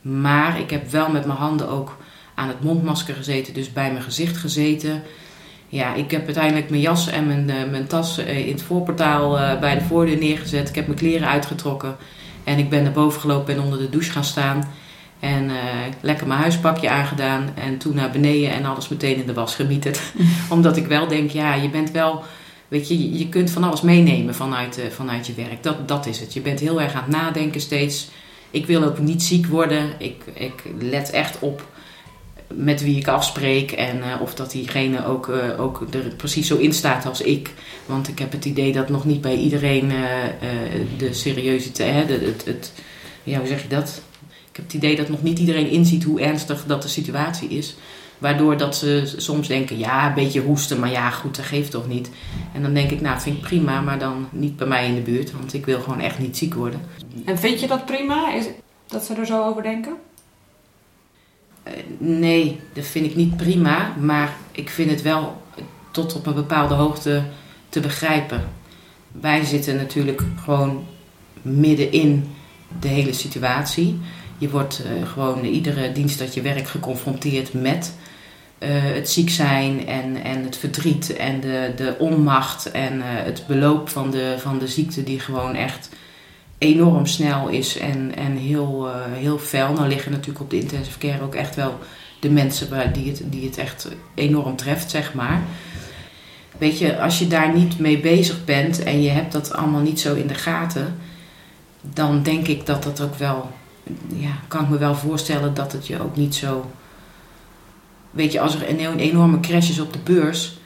Maar 0.00 0.60
ik 0.60 0.70
heb 0.70 0.90
wel 0.90 1.10
met 1.10 1.26
mijn 1.26 1.38
handen 1.38 1.68
ook 1.68 1.96
aan 2.34 2.48
het 2.48 2.62
mondmasker 2.62 3.14
gezeten, 3.14 3.54
dus 3.54 3.72
bij 3.72 3.92
mijn 3.92 4.04
gezicht 4.04 4.36
gezeten. 4.36 5.02
Ja, 5.68 5.94
ik 5.94 6.10
heb 6.10 6.24
uiteindelijk 6.24 6.70
mijn 6.70 6.82
jas 6.82 7.08
en 7.08 7.26
mijn, 7.26 7.48
uh, 7.48 7.70
mijn 7.70 7.86
tas 7.86 8.18
uh, 8.18 8.46
in 8.46 8.52
het 8.52 8.62
voorportaal 8.62 9.38
uh, 9.38 9.58
bij 9.58 9.78
de 9.78 9.84
voordeur 9.84 10.18
neergezet. 10.18 10.68
Ik 10.68 10.74
heb 10.74 10.86
mijn 10.86 10.98
kleren 10.98 11.28
uitgetrokken 11.28 11.96
en 12.44 12.58
ik 12.58 12.70
ben 12.70 12.82
naar 12.82 12.92
boven 12.92 13.20
gelopen 13.20 13.54
en 13.54 13.60
onder 13.60 13.78
de 13.78 13.90
douche 13.90 14.10
gaan 14.10 14.24
staan. 14.24 14.68
En 15.20 15.50
lekker 16.00 16.26
mijn 16.26 16.40
huispakje 16.40 16.90
aangedaan 16.90 17.48
en 17.54 17.78
toen 17.78 17.94
naar 17.94 18.10
beneden 18.10 18.50
en 18.50 18.64
alles 18.64 18.88
meteen 18.88 19.16
in 19.16 19.26
de 19.26 19.32
was 19.32 19.54
gemieterd. 19.54 20.00
Omdat 20.48 20.76
ik 20.76 20.86
wel 20.86 21.08
denk, 21.08 21.30
ja, 21.30 21.54
je 21.54 21.68
bent 21.68 21.90
wel 21.90 22.24
Weet 22.68 22.88
je, 22.88 23.18
je 23.18 23.28
kunt 23.28 23.50
van 23.50 23.64
alles 23.64 23.80
meenemen 23.80 24.34
vanuit, 24.34 24.78
uh, 24.78 24.84
vanuit 24.86 25.26
je 25.26 25.34
werk. 25.34 25.62
Dat, 25.62 25.88
dat 25.88 26.06
is 26.06 26.20
het. 26.20 26.32
Je 26.32 26.40
bent 26.40 26.60
heel 26.60 26.80
erg 26.80 26.94
aan 26.94 27.02
het 27.02 27.12
nadenken 27.12 27.60
steeds. 27.60 28.08
Ik 28.50 28.66
wil 28.66 28.82
ook 28.82 28.98
niet 28.98 29.22
ziek 29.22 29.46
worden. 29.46 29.90
Ik, 29.98 30.22
ik 30.34 30.62
let 30.78 31.10
echt 31.10 31.38
op 31.38 31.66
met 32.54 32.82
wie 32.82 32.96
ik 32.96 33.08
afspreek 33.08 33.72
en 33.72 33.96
uh, 33.96 34.20
of 34.20 34.34
dat 34.34 34.50
diegene 34.50 35.06
ook, 35.06 35.28
uh, 35.28 35.60
ook 35.60 35.86
er 35.90 36.14
precies 36.16 36.46
zo 36.46 36.56
in 36.56 36.72
staat 36.72 37.06
als 37.06 37.20
ik. 37.20 37.50
Want 37.86 38.08
ik 38.08 38.18
heb 38.18 38.32
het 38.32 38.44
idee 38.44 38.72
dat 38.72 38.88
nog 38.88 39.04
niet 39.04 39.20
bij 39.20 39.36
iedereen 39.36 39.92
de 40.96 41.12
seriositeit, 41.12 42.08
het, 42.08 42.20
het, 42.20 42.44
het, 42.44 42.72
ja, 43.22 43.38
hoe 43.38 43.48
zeg 43.48 43.62
je 43.62 43.68
dat? 43.68 44.02
Ik 44.50 44.56
heb 44.56 44.64
het 44.64 44.74
idee 44.74 44.96
dat 44.96 45.08
nog 45.08 45.22
niet 45.22 45.38
iedereen 45.38 45.70
inziet 45.70 46.04
hoe 46.04 46.20
ernstig 46.20 46.64
dat 46.66 46.82
de 46.82 46.88
situatie 46.88 47.48
is. 47.48 47.76
Waardoor 48.18 48.56
dat 48.56 48.76
ze 48.76 49.14
soms 49.16 49.48
denken, 49.48 49.78
ja, 49.78 50.08
een 50.08 50.14
beetje 50.14 50.40
hoesten, 50.40 50.80
maar 50.80 50.90
ja, 50.90 51.10
goed, 51.10 51.36
dat 51.36 51.44
geeft 51.44 51.70
toch 51.70 51.88
niet. 51.88 52.10
En 52.52 52.62
dan 52.62 52.74
denk 52.74 52.90
ik, 52.90 53.00
nou, 53.00 53.20
vind 53.20 53.36
ik 53.36 53.42
prima, 53.42 53.80
maar 53.80 53.98
dan 53.98 54.28
niet 54.30 54.56
bij 54.56 54.66
mij 54.66 54.86
in 54.86 54.94
de 54.94 55.00
buurt, 55.00 55.32
want 55.32 55.54
ik 55.54 55.66
wil 55.66 55.80
gewoon 55.80 56.00
echt 56.00 56.18
niet 56.18 56.36
ziek 56.36 56.54
worden. 56.54 56.80
En 57.24 57.38
vind 57.38 57.60
je 57.60 57.66
dat 57.66 57.86
prima, 57.86 58.34
is, 58.34 58.46
dat 58.86 59.04
ze 59.04 59.14
er 59.14 59.26
zo 59.26 59.44
over 59.44 59.62
denken? 59.62 59.92
Uh, 61.66 61.72
nee, 61.98 62.60
dat 62.72 62.84
vind 62.86 63.06
ik 63.06 63.16
niet 63.16 63.36
prima, 63.36 63.94
maar 64.00 64.36
ik 64.52 64.70
vind 64.70 64.90
het 64.90 65.02
wel 65.02 65.42
tot 65.90 66.14
op 66.14 66.26
een 66.26 66.34
bepaalde 66.34 66.74
hoogte 66.74 67.22
te 67.68 67.80
begrijpen. 67.80 68.48
Wij 69.12 69.44
zitten 69.44 69.76
natuurlijk 69.76 70.22
gewoon 70.44 70.86
midden 71.42 71.92
in 71.92 72.28
de 72.80 72.88
hele 72.88 73.12
situatie. 73.12 74.00
Je 74.38 74.50
wordt 74.50 74.82
gewoon 75.04 75.44
iedere 75.44 75.92
dienst 75.92 76.18
dat 76.18 76.34
je 76.34 76.42
werkt 76.42 76.68
geconfronteerd 76.68 77.52
met 77.52 77.94
het 78.66 79.10
ziek 79.10 79.30
zijn 79.30 79.86
en, 79.86 80.22
en 80.22 80.44
het 80.44 80.56
verdriet 80.56 81.16
en 81.16 81.40
de, 81.40 81.72
de 81.76 81.96
onmacht 81.98 82.70
en 82.70 83.00
het 83.02 83.44
beloop 83.46 83.88
van 83.88 84.10
de, 84.10 84.34
van 84.38 84.58
de 84.58 84.68
ziekte 84.68 85.04
die 85.04 85.20
gewoon 85.20 85.54
echt 85.54 85.88
enorm 86.58 87.06
snel 87.06 87.48
is 87.48 87.78
en, 87.78 88.16
en 88.16 88.36
heel, 88.36 88.88
heel 89.10 89.38
fel. 89.38 89.72
Nou 89.72 89.88
liggen 89.88 90.10
natuurlijk 90.10 90.40
op 90.40 90.50
de 90.50 90.60
intensive 90.60 90.98
care 90.98 91.22
ook 91.22 91.34
echt 91.34 91.54
wel 91.54 91.78
de 92.20 92.30
mensen 92.30 92.70
waar, 92.70 92.92
die, 92.92 93.08
het, 93.08 93.22
die 93.24 93.44
het 93.44 93.58
echt 93.58 93.88
enorm 94.14 94.56
treft, 94.56 94.90
zeg 94.90 95.14
maar. 95.14 95.42
Weet 96.58 96.78
je, 96.78 97.00
als 97.00 97.18
je 97.18 97.26
daar 97.26 97.54
niet 97.54 97.78
mee 97.78 98.00
bezig 98.00 98.44
bent 98.44 98.82
en 98.82 99.02
je 99.02 99.10
hebt 99.10 99.32
dat 99.32 99.52
allemaal 99.52 99.80
niet 99.80 100.00
zo 100.00 100.14
in 100.14 100.26
de 100.26 100.34
gaten, 100.34 100.96
dan 101.80 102.22
denk 102.22 102.46
ik 102.46 102.66
dat 102.66 102.82
dat 102.82 103.00
ook 103.00 103.14
wel, 103.14 103.50
ja, 104.14 104.30
kan 104.48 104.62
ik 104.62 104.68
me 104.68 104.78
wel 104.78 104.94
voorstellen 104.94 105.54
dat 105.54 105.72
het 105.72 105.86
je 105.86 106.02
ook 106.02 106.16
niet 106.16 106.34
zo. 106.34 106.70
Weet 108.10 108.32
je, 108.32 108.40
als 108.40 108.54
er 108.54 108.68
een 108.68 108.98
enorme 108.98 109.40
crash 109.40 109.68
is 109.68 109.80
op 109.80 109.92
de 109.92 109.98
beurs, 110.04 110.58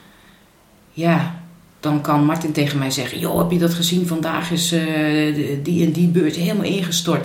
ja, 0.93 1.41
dan 1.81 2.01
kan 2.01 2.25
Martin 2.25 2.53
tegen 2.53 2.79
mij 2.79 2.91
zeggen: 2.91 3.19
Joh, 3.19 3.39
heb 3.39 3.51
je 3.51 3.59
dat 3.59 3.75
gezien? 3.75 4.07
Vandaag 4.07 4.51
is 4.51 4.73
uh, 4.73 5.63
die 5.63 5.87
en 5.87 5.93
die 5.93 6.09
beurs 6.09 6.37
helemaal 6.37 6.65
ingestort. 6.65 7.25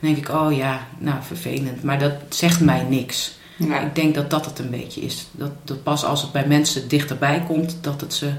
Dan 0.00 0.14
denk 0.14 0.16
ik: 0.16 0.28
Oh 0.28 0.56
ja, 0.56 0.86
nou 0.98 1.16
vervelend. 1.22 1.82
Maar 1.82 1.98
dat 1.98 2.12
zegt 2.28 2.60
mij 2.60 2.82
niks. 2.82 3.36
Ja. 3.56 3.80
Ik 3.80 3.94
denk 3.94 4.14
dat 4.14 4.30
dat 4.30 4.44
het 4.44 4.58
een 4.58 4.70
beetje 4.70 5.00
is. 5.00 5.26
Dat, 5.30 5.50
dat 5.64 5.82
pas 5.82 6.04
als 6.04 6.22
het 6.22 6.32
bij 6.32 6.46
mensen 6.46 6.88
dichterbij 6.88 7.42
komt, 7.46 7.78
dat 7.80 8.00
het, 8.00 8.14
ze, 8.14 8.30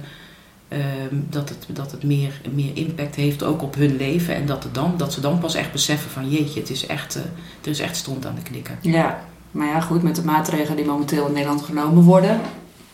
ehm, 0.67 1.15
dat 1.29 1.49
het, 1.49 1.65
dat 1.67 1.91
het 1.91 2.03
meer, 2.03 2.41
meer 2.51 2.71
impact 2.73 3.15
heeft 3.15 3.43
ook 3.43 3.61
op 3.61 3.75
hun 3.75 3.97
leven. 3.97 4.35
En 4.35 4.45
dat, 4.45 4.63
het 4.63 4.73
dan, 4.73 4.93
dat 4.97 5.13
ze 5.13 5.21
dan 5.21 5.39
pas 5.39 5.55
echt 5.55 5.71
beseffen 5.71 6.11
van 6.11 6.29
jeetje, 6.29 6.59
het 6.59 6.69
is 6.69 6.85
echt, 6.85 7.15
uh, 7.15 7.21
er 7.61 7.69
is 7.69 7.79
echt 7.79 7.95
stond 7.95 8.25
aan 8.25 8.35
de 8.35 8.41
knikker. 8.41 8.77
Ja, 8.81 9.28
maar 9.51 9.67
ja 9.67 9.81
goed, 9.81 10.03
met 10.03 10.15
de 10.15 10.23
maatregelen 10.23 10.75
die 10.75 10.85
momenteel 10.85 11.27
in 11.27 11.33
Nederland 11.33 11.61
genomen 11.61 12.03
worden, 12.03 12.41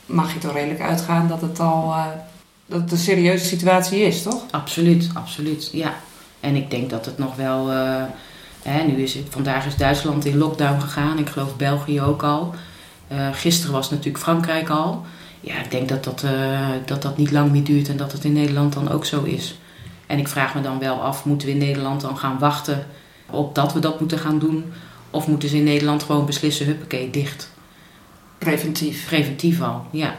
mag 0.05 0.33
je 0.33 0.39
toch 0.39 0.53
redelijk 0.53 0.81
uitgaan 0.81 1.27
dat 1.27 1.41
het 1.41 1.59
al 1.59 1.89
uh, 1.89 2.05
dat 2.65 2.81
het 2.81 2.91
een 2.91 2.97
serieuze 2.97 3.45
situatie 3.45 3.99
is, 3.99 4.23
toch? 4.23 4.43
Absoluut, 4.51 5.09
absoluut, 5.13 5.69
ja. 5.71 5.93
En 6.39 6.55
ik 6.55 6.71
denk 6.71 6.89
dat 6.89 7.05
het 7.05 7.17
nog 7.17 7.35
wel... 7.35 7.71
Uh, 7.71 8.03
nu 8.87 9.01
is 9.03 9.13
het, 9.13 9.25
vandaag 9.29 9.65
is 9.65 9.75
Duitsland 9.75 10.25
in 10.25 10.37
lockdown 10.37 10.79
gegaan. 10.79 11.19
Ik 11.19 11.29
geloof 11.29 11.55
België 11.55 12.01
ook 12.01 12.23
al. 12.23 12.53
Uh, 13.11 13.27
gisteren 13.31 13.73
was 13.73 13.89
natuurlijk 13.89 14.23
Frankrijk 14.23 14.69
al. 14.69 15.05
Ja, 15.41 15.59
ik 15.59 15.71
denk 15.71 15.89
dat 15.89 16.03
dat, 16.03 16.25
dat 16.85 17.01
dat 17.01 17.17
niet 17.17 17.31
lang 17.31 17.51
meer 17.51 17.63
duurt 17.63 17.89
en 17.89 17.97
dat 17.97 18.11
het 18.11 18.23
in 18.23 18.33
Nederland 18.33 18.73
dan 18.73 18.89
ook 18.89 19.05
zo 19.05 19.23
is. 19.23 19.59
En 20.07 20.19
ik 20.19 20.27
vraag 20.27 20.55
me 20.55 20.61
dan 20.61 20.79
wel 20.79 21.01
af, 21.01 21.25
moeten 21.25 21.47
we 21.47 21.53
in 21.53 21.59
Nederland 21.59 22.01
dan 22.01 22.17
gaan 22.17 22.39
wachten 22.39 22.85
op 23.29 23.55
dat 23.55 23.73
we 23.73 23.79
dat 23.79 23.99
moeten 23.99 24.19
gaan 24.19 24.39
doen? 24.39 24.73
Of 25.15 25.27
moeten 25.27 25.49
ze 25.49 25.57
in 25.57 25.63
Nederland 25.63 26.03
gewoon 26.03 26.25
beslissen, 26.25 26.65
huppakee, 26.65 27.09
dicht? 27.09 27.51
Preventief. 28.37 29.05
Preventief 29.05 29.61
al, 29.61 29.85
ja. 29.91 30.15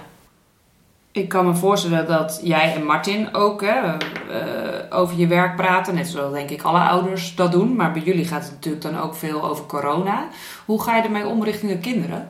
Ik 1.13 1.29
kan 1.29 1.47
me 1.47 1.55
voorstellen 1.55 2.07
dat 2.07 2.41
jij 2.43 2.75
en 2.75 2.85
Martin 2.85 3.35
ook 3.35 3.63
hè, 3.63 3.83
uh, 3.83 4.99
over 4.99 5.19
je 5.19 5.27
werk 5.27 5.57
praten. 5.57 5.95
Net 5.95 6.09
zoals 6.09 6.33
denk 6.33 6.51
ik 6.51 6.63
alle 6.63 6.79
ouders 6.79 7.35
dat 7.35 7.53
doen. 7.53 7.77
Maar 7.77 7.93
bij 7.93 8.03
jullie 8.03 8.25
gaat 8.25 8.43
het 8.43 8.53
natuurlijk 8.53 8.83
dan 8.83 8.99
ook 8.99 9.15
veel 9.15 9.45
over 9.45 9.67
corona. 9.67 10.29
Hoe 10.65 10.83
ga 10.83 10.97
je 10.97 11.03
ermee 11.03 11.27
om 11.27 11.45
richting 11.45 11.73
de 11.73 11.79
kinderen? 11.79 12.29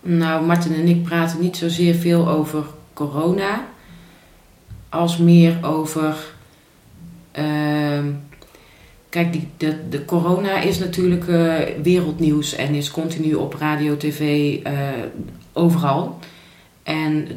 Nou, 0.00 0.44
Martin 0.44 0.74
en 0.74 0.88
ik 0.88 1.02
praten 1.02 1.40
niet 1.40 1.56
zozeer 1.56 1.94
veel 1.94 2.28
over 2.28 2.64
corona. 2.92 3.64
Als 4.88 5.16
meer 5.16 5.58
over... 5.62 6.16
Uh, 7.38 8.04
kijk, 9.10 9.36
de, 9.56 9.88
de 9.88 10.04
corona 10.04 10.60
is 10.60 10.78
natuurlijk 10.78 11.26
uh, 11.26 11.54
wereldnieuws 11.82 12.54
en 12.54 12.74
is 12.74 12.90
continu 12.90 13.34
op 13.34 13.54
radio, 13.54 13.96
tv, 13.96 14.56
uh, 14.66 14.72
overal. 15.52 16.18
En 16.82 17.28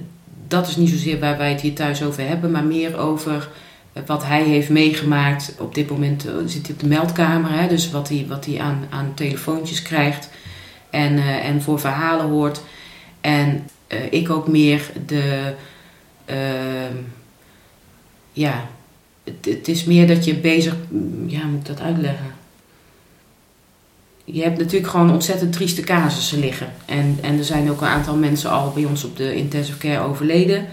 dat 0.48 0.68
is 0.68 0.76
niet 0.76 0.90
zozeer 0.90 1.20
waar 1.20 1.38
wij 1.38 1.52
het 1.52 1.62
hier 1.62 1.74
thuis 1.74 2.04
over 2.04 2.28
hebben, 2.28 2.52
maar 2.52 2.64
meer 2.64 2.98
over 2.98 3.50
eh, 3.94 4.04
wat 4.06 4.26
hij 4.26 4.44
heeft 4.44 4.70
meegemaakt. 4.70 5.56
Op 5.60 5.76
dit 5.76 5.90
moment 5.90 6.28
eh, 6.28 6.34
zit 6.46 6.66
hij 6.66 6.76
op 6.76 6.82
de 6.82 6.88
meldkamer, 6.88 7.52
hè, 7.52 7.68
dus 7.68 7.92
wat 7.92 8.10
hij, 8.10 8.26
wat 8.28 8.46
hij 8.46 8.60
aan, 8.60 8.86
aan 8.90 9.12
telefoontjes 9.14 9.82
krijgt 9.82 10.30
en, 10.90 11.18
en 11.42 11.62
voor 11.62 11.80
verhalen 11.80 12.26
hoort. 12.26 12.62
En 13.22 13.68
ik 14.10 14.30
ook 14.30 14.48
meer 14.48 14.92
de. 15.06 15.54
Uh, 16.30 16.36
ja, 18.34 18.68
het, 19.24 19.68
is 19.68 19.84
meer 19.84 20.08
dat 20.08 20.26
je 20.26 20.36
bezig. 20.36 20.76
Ja, 21.28 21.46
moet 21.46 21.60
ik 21.60 21.66
dat 21.66 21.82
uitleggen? 21.82 22.42
je 24.26 24.42
hebt 24.42 24.58
natuurlijk 24.58 24.92
gewoon 24.92 25.12
ontzettend 25.12 25.54
trieste 25.54 25.82
casussen 25.82 26.40
liggen. 26.40 26.74
En, 26.86 27.18
en 27.22 27.38
er 27.38 27.44
zijn 27.44 27.70
ook 27.70 27.82
een 27.82 27.88
aantal 27.88 28.16
mensen 28.16 28.50
al 28.50 28.72
bij 28.72 28.86
ons 28.86 29.04
op 29.04 29.18
de 29.18 29.36
intensive 29.36 29.78
care 29.78 30.04
overleden. 30.04 30.66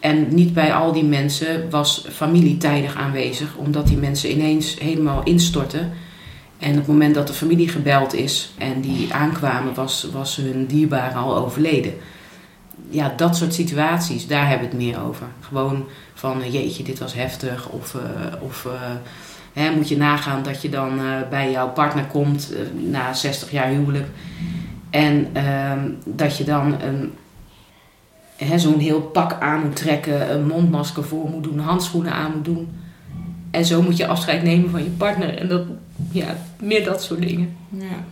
En 0.00 0.34
niet 0.34 0.54
bij 0.54 0.74
al 0.74 0.92
die 0.92 1.04
mensen 1.04 1.70
was 1.70 2.06
familie 2.12 2.56
tijdig 2.56 2.96
aanwezig, 2.96 3.56
omdat 3.56 3.86
die 3.86 3.96
mensen 3.96 4.30
ineens 4.30 4.78
helemaal 4.78 5.22
instortten. 5.22 5.92
En 6.58 6.70
op 6.70 6.76
het 6.76 6.86
moment 6.86 7.14
dat 7.14 7.26
de 7.26 7.32
familie 7.32 7.68
gebeld 7.68 8.14
is 8.14 8.52
en 8.58 8.80
die 8.80 9.12
aankwamen, 9.12 9.74
was, 9.74 10.08
was 10.12 10.36
hun 10.36 10.66
dierbare 10.66 11.14
al 11.14 11.36
overleden. 11.36 11.94
Ja, 12.90 13.12
dat 13.16 13.36
soort 13.36 13.54
situaties, 13.54 14.26
daar 14.26 14.48
hebben 14.48 14.68
we 14.68 14.76
het 14.76 14.84
meer 14.84 15.02
over. 15.02 15.26
Gewoon 15.40 15.84
van, 16.20 16.50
jeetje, 16.50 16.82
dit 16.82 16.98
was 16.98 17.14
heftig. 17.14 17.68
Of, 17.68 17.94
uh, 17.94 18.42
of 18.42 18.64
uh, 18.64 18.72
Hè, 19.52 19.70
moet 19.70 19.88
je 19.88 19.96
nagaan 19.96 20.42
dat 20.42 20.62
je 20.62 20.68
dan 20.68 20.98
uh, 20.98 21.04
bij 21.30 21.50
jouw 21.50 21.68
partner 21.68 22.04
komt 22.04 22.52
na 22.90 23.12
60 23.12 23.50
jaar 23.50 23.68
huwelijk. 23.68 24.06
En 24.90 25.26
uh, 25.36 25.72
dat 26.04 26.36
je 26.36 26.44
dan 26.44 26.76
zo'n 28.56 28.78
heel 28.78 29.00
pak 29.00 29.40
aan 29.40 29.60
moet 29.60 29.76
trekken, 29.76 30.32
een 30.32 30.46
mondmasker 30.46 31.04
voor 31.04 31.28
moet 31.28 31.44
doen, 31.44 31.58
handschoenen 31.58 32.12
aan 32.12 32.32
moet 32.34 32.44
doen. 32.44 32.68
En 33.50 33.64
zo 33.64 33.82
moet 33.82 33.96
je 33.96 34.06
afscheid 34.06 34.42
nemen 34.42 34.70
van 34.70 34.82
je 34.82 34.90
partner. 34.90 35.38
En 35.38 35.48
dat, 35.48 35.62
ja, 36.10 36.36
meer 36.60 36.84
dat 36.84 37.02
soort 37.02 37.20
dingen. 37.20 37.56
Ja. 37.68 38.04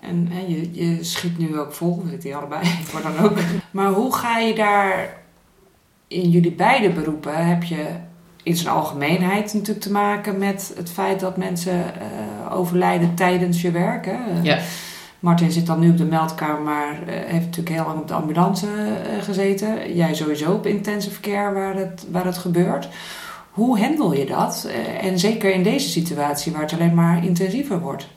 En 0.00 0.28
hè, 0.30 0.40
je, 0.40 0.68
je 0.72 1.04
schiet 1.04 1.38
nu 1.38 1.58
ook 1.58 1.72
vol, 1.72 2.02
we 2.02 2.10
zitten 2.10 2.28
hier 2.28 2.38
allebei, 2.38 2.62
maar 2.92 3.02
dan 3.02 3.18
ook. 3.24 3.38
Maar 3.70 3.90
hoe 3.90 4.14
ga 4.14 4.38
je 4.38 4.54
daar 4.54 5.16
in 6.08 6.30
jullie 6.30 6.52
beide 6.52 6.90
beroepen? 6.90 7.46
Heb 7.46 7.62
je 7.62 7.86
in 8.42 8.56
zijn 8.56 8.74
algemeenheid 8.74 9.54
natuurlijk 9.54 9.80
te 9.80 9.92
maken 9.92 10.38
met 10.38 10.72
het 10.76 10.90
feit 10.90 11.20
dat 11.20 11.36
mensen 11.36 11.74
uh, 11.74 12.56
overlijden 12.56 13.14
tijdens 13.14 13.62
je 13.62 13.70
werk. 13.70 14.06
Hè? 14.06 14.18
Ja. 14.42 14.58
Martin 15.20 15.50
zit 15.50 15.66
dan 15.66 15.80
nu 15.80 15.90
op 15.90 15.96
de 15.96 16.04
meldkamer, 16.04 16.62
maar 16.62 16.92
uh, 16.92 17.14
heeft 17.14 17.44
natuurlijk 17.44 17.68
heel 17.68 17.84
lang 17.84 17.98
op 17.98 18.08
de 18.08 18.14
ambulance 18.14 18.66
uh, 18.66 19.22
gezeten. 19.22 19.94
Jij 19.94 20.14
sowieso 20.14 20.52
op 20.52 20.66
intensive 20.66 21.20
care 21.20 21.54
waar 21.54 21.74
het, 21.76 22.06
waar 22.10 22.24
het 22.24 22.38
gebeurt. 22.38 22.88
Hoe 23.50 23.80
handel 23.80 24.14
je 24.14 24.26
dat? 24.26 24.68
en 25.00 25.18
zeker 25.18 25.52
in 25.52 25.62
deze 25.62 25.88
situatie 25.88 26.52
waar 26.52 26.60
het 26.60 26.72
alleen 26.72 26.94
maar 26.94 27.24
intensiever 27.24 27.80
wordt. 27.80 28.08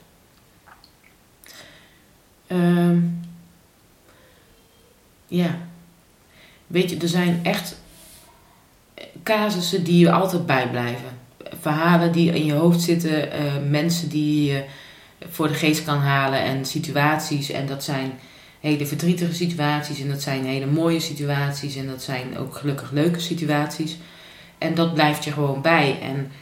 Um, 2.52 3.20
ja. 5.26 5.58
Weet 6.66 6.90
je, 6.90 6.96
er 6.96 7.08
zijn 7.08 7.40
echt 7.42 7.76
casussen 9.22 9.84
die 9.84 9.98
je 9.98 10.12
altijd 10.12 10.46
bijblijven. 10.46 11.18
Verhalen 11.60 12.12
die 12.12 12.32
in 12.32 12.44
je 12.44 12.52
hoofd 12.52 12.80
zitten, 12.80 13.28
uh, 13.28 13.52
mensen 13.70 14.08
die 14.08 14.52
je 14.52 14.64
voor 15.28 15.48
de 15.48 15.54
geest 15.54 15.84
kan 15.84 15.98
halen 15.98 16.42
en 16.42 16.64
situaties. 16.64 17.50
En 17.50 17.66
dat 17.66 17.84
zijn 17.84 18.12
hele 18.60 18.86
verdrietige 18.86 19.34
situaties 19.34 20.00
en 20.00 20.08
dat 20.08 20.22
zijn 20.22 20.44
hele 20.44 20.66
mooie 20.66 21.00
situaties 21.00 21.76
en 21.76 21.86
dat 21.86 22.02
zijn 22.02 22.38
ook 22.38 22.56
gelukkig 22.56 22.90
leuke 22.90 23.20
situaties. 23.20 23.96
En 24.58 24.74
dat 24.74 24.94
blijft 24.94 25.24
je 25.24 25.32
gewoon 25.32 25.62
bij. 25.62 25.98
En 26.02 26.32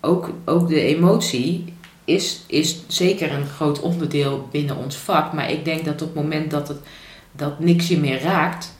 ook, 0.00 0.30
ook 0.44 0.68
de 0.68 0.80
emotie 0.80 1.74
is, 2.14 2.40
is 2.46 2.78
zeker 2.86 3.32
een 3.32 3.46
groot 3.46 3.80
onderdeel 3.80 4.48
binnen 4.50 4.76
ons 4.76 4.96
vak. 4.96 5.32
Maar 5.32 5.50
ik 5.50 5.64
denk 5.64 5.84
dat 5.84 6.02
op 6.02 6.14
het 6.14 6.22
moment 6.24 6.50
dat, 6.50 6.68
het, 6.68 6.78
dat 7.32 7.60
niks 7.60 7.88
je 7.88 7.98
meer 7.98 8.20
raakt, 8.20 8.74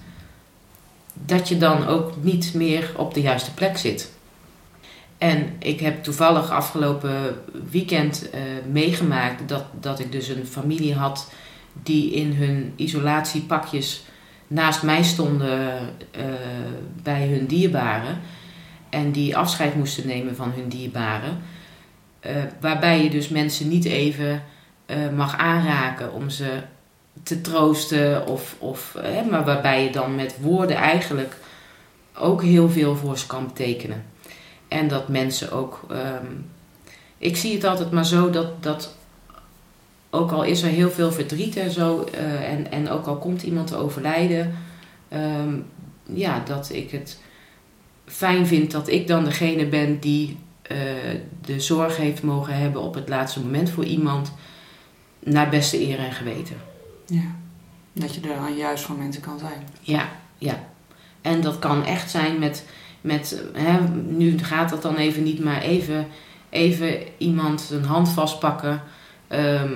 dat 1.12 1.48
je 1.48 1.58
dan 1.58 1.86
ook 1.86 2.12
niet 2.22 2.54
meer 2.54 2.92
op 2.96 3.14
de 3.14 3.20
juiste 3.20 3.54
plek 3.54 3.76
zit. 3.76 4.12
En 5.18 5.56
ik 5.58 5.80
heb 5.80 6.02
toevallig 6.02 6.50
afgelopen 6.50 7.36
weekend 7.70 8.28
uh, 8.34 8.40
meegemaakt 8.72 9.48
dat, 9.48 9.64
dat 9.80 9.98
ik 9.98 10.12
dus 10.12 10.28
een 10.28 10.46
familie 10.46 10.94
had 10.94 11.32
die 11.82 12.12
in 12.12 12.32
hun 12.32 12.72
isolatiepakjes 12.76 14.02
naast 14.46 14.82
mij 14.82 15.02
stonden 15.02 15.80
uh, 16.16 16.24
bij 17.02 17.28
hun 17.28 17.46
dierbaren. 17.46 18.20
En 18.90 19.12
die 19.12 19.36
afscheid 19.36 19.74
moesten 19.74 20.06
nemen 20.06 20.36
van 20.36 20.52
hun 20.54 20.68
dierbaren. 20.68 21.42
Uh, 22.26 22.32
waarbij 22.60 23.02
je 23.02 23.10
dus 23.10 23.28
mensen 23.28 23.68
niet 23.68 23.84
even 23.84 24.42
mag 25.14 25.36
aanraken 25.36 26.12
om 26.12 26.30
ze 26.30 26.62
te 27.22 27.40
troosten. 27.40 28.26
Of, 28.26 28.56
of, 28.58 28.96
hè, 28.98 29.24
maar 29.24 29.44
waarbij 29.44 29.84
je 29.84 29.90
dan 29.90 30.14
met 30.14 30.36
woorden 30.40 30.76
eigenlijk 30.76 31.36
ook 32.14 32.42
heel 32.42 32.68
veel 32.68 32.96
voor 32.96 33.18
ze 33.18 33.26
kan 33.26 33.46
betekenen. 33.46 34.04
En 34.68 34.88
dat 34.88 35.08
mensen 35.08 35.52
ook. 35.52 35.80
ehm, 35.90 36.26
ik 37.18 37.36
zie 37.36 37.54
het 37.54 37.64
altijd 37.64 37.90
maar 37.90 38.06
zo 38.06 38.30
dat, 38.30 38.62
dat 38.62 38.94
ook 40.10 40.30
al 40.30 40.44
is 40.44 40.62
er 40.62 40.68
heel 40.68 40.90
veel 40.90 41.12
verdriet 41.12 41.56
en 41.56 41.70
zo, 41.70 42.04
eh, 42.12 42.52
en, 42.52 42.70
en 42.70 42.90
ook 42.90 43.06
al 43.06 43.16
komt 43.16 43.42
iemand 43.42 43.66
te 43.66 43.76
overlijden, 43.76 44.54
ehm, 45.08 45.54
ja, 46.12 46.42
dat 46.44 46.70
ik 46.72 46.90
het 46.90 47.20
fijn 48.06 48.46
vind 48.46 48.70
dat 48.70 48.88
ik 48.88 49.06
dan 49.06 49.24
degene 49.24 49.66
ben 49.66 49.98
die 49.98 50.38
eh, 50.70 50.76
de 51.44 51.60
zorg 51.60 51.96
heeft 51.96 52.22
mogen 52.22 52.54
hebben 52.56 52.82
op 52.82 52.94
het 52.94 53.08
laatste 53.08 53.40
moment 53.40 53.70
voor 53.70 53.84
iemand, 53.84 54.32
naar 55.18 55.48
beste 55.48 55.80
eer 55.88 55.98
en 55.98 56.12
geweten. 56.12 56.56
Ja. 57.06 57.34
Dat 57.92 58.14
je 58.14 58.20
er 58.20 58.36
dan 58.36 58.56
juist 58.56 58.84
voor 58.84 58.96
mensen 58.96 59.22
kan 59.22 59.38
zijn. 59.38 59.68
Ja, 59.80 60.08
ja. 60.38 60.68
En 61.20 61.40
dat 61.40 61.58
kan 61.58 61.84
echt 61.84 62.10
zijn 62.10 62.38
met, 62.38 62.64
met 63.00 63.42
hè, 63.52 63.80
nu 64.06 64.38
gaat 64.38 64.70
dat 64.70 64.82
dan 64.82 64.96
even 64.96 65.22
niet, 65.22 65.44
maar 65.44 65.62
even, 65.62 66.06
even 66.48 66.98
iemand 67.18 67.60
zijn 67.60 67.84
hand 67.84 68.08
vastpakken. 68.08 68.82
Ehm, 69.28 69.72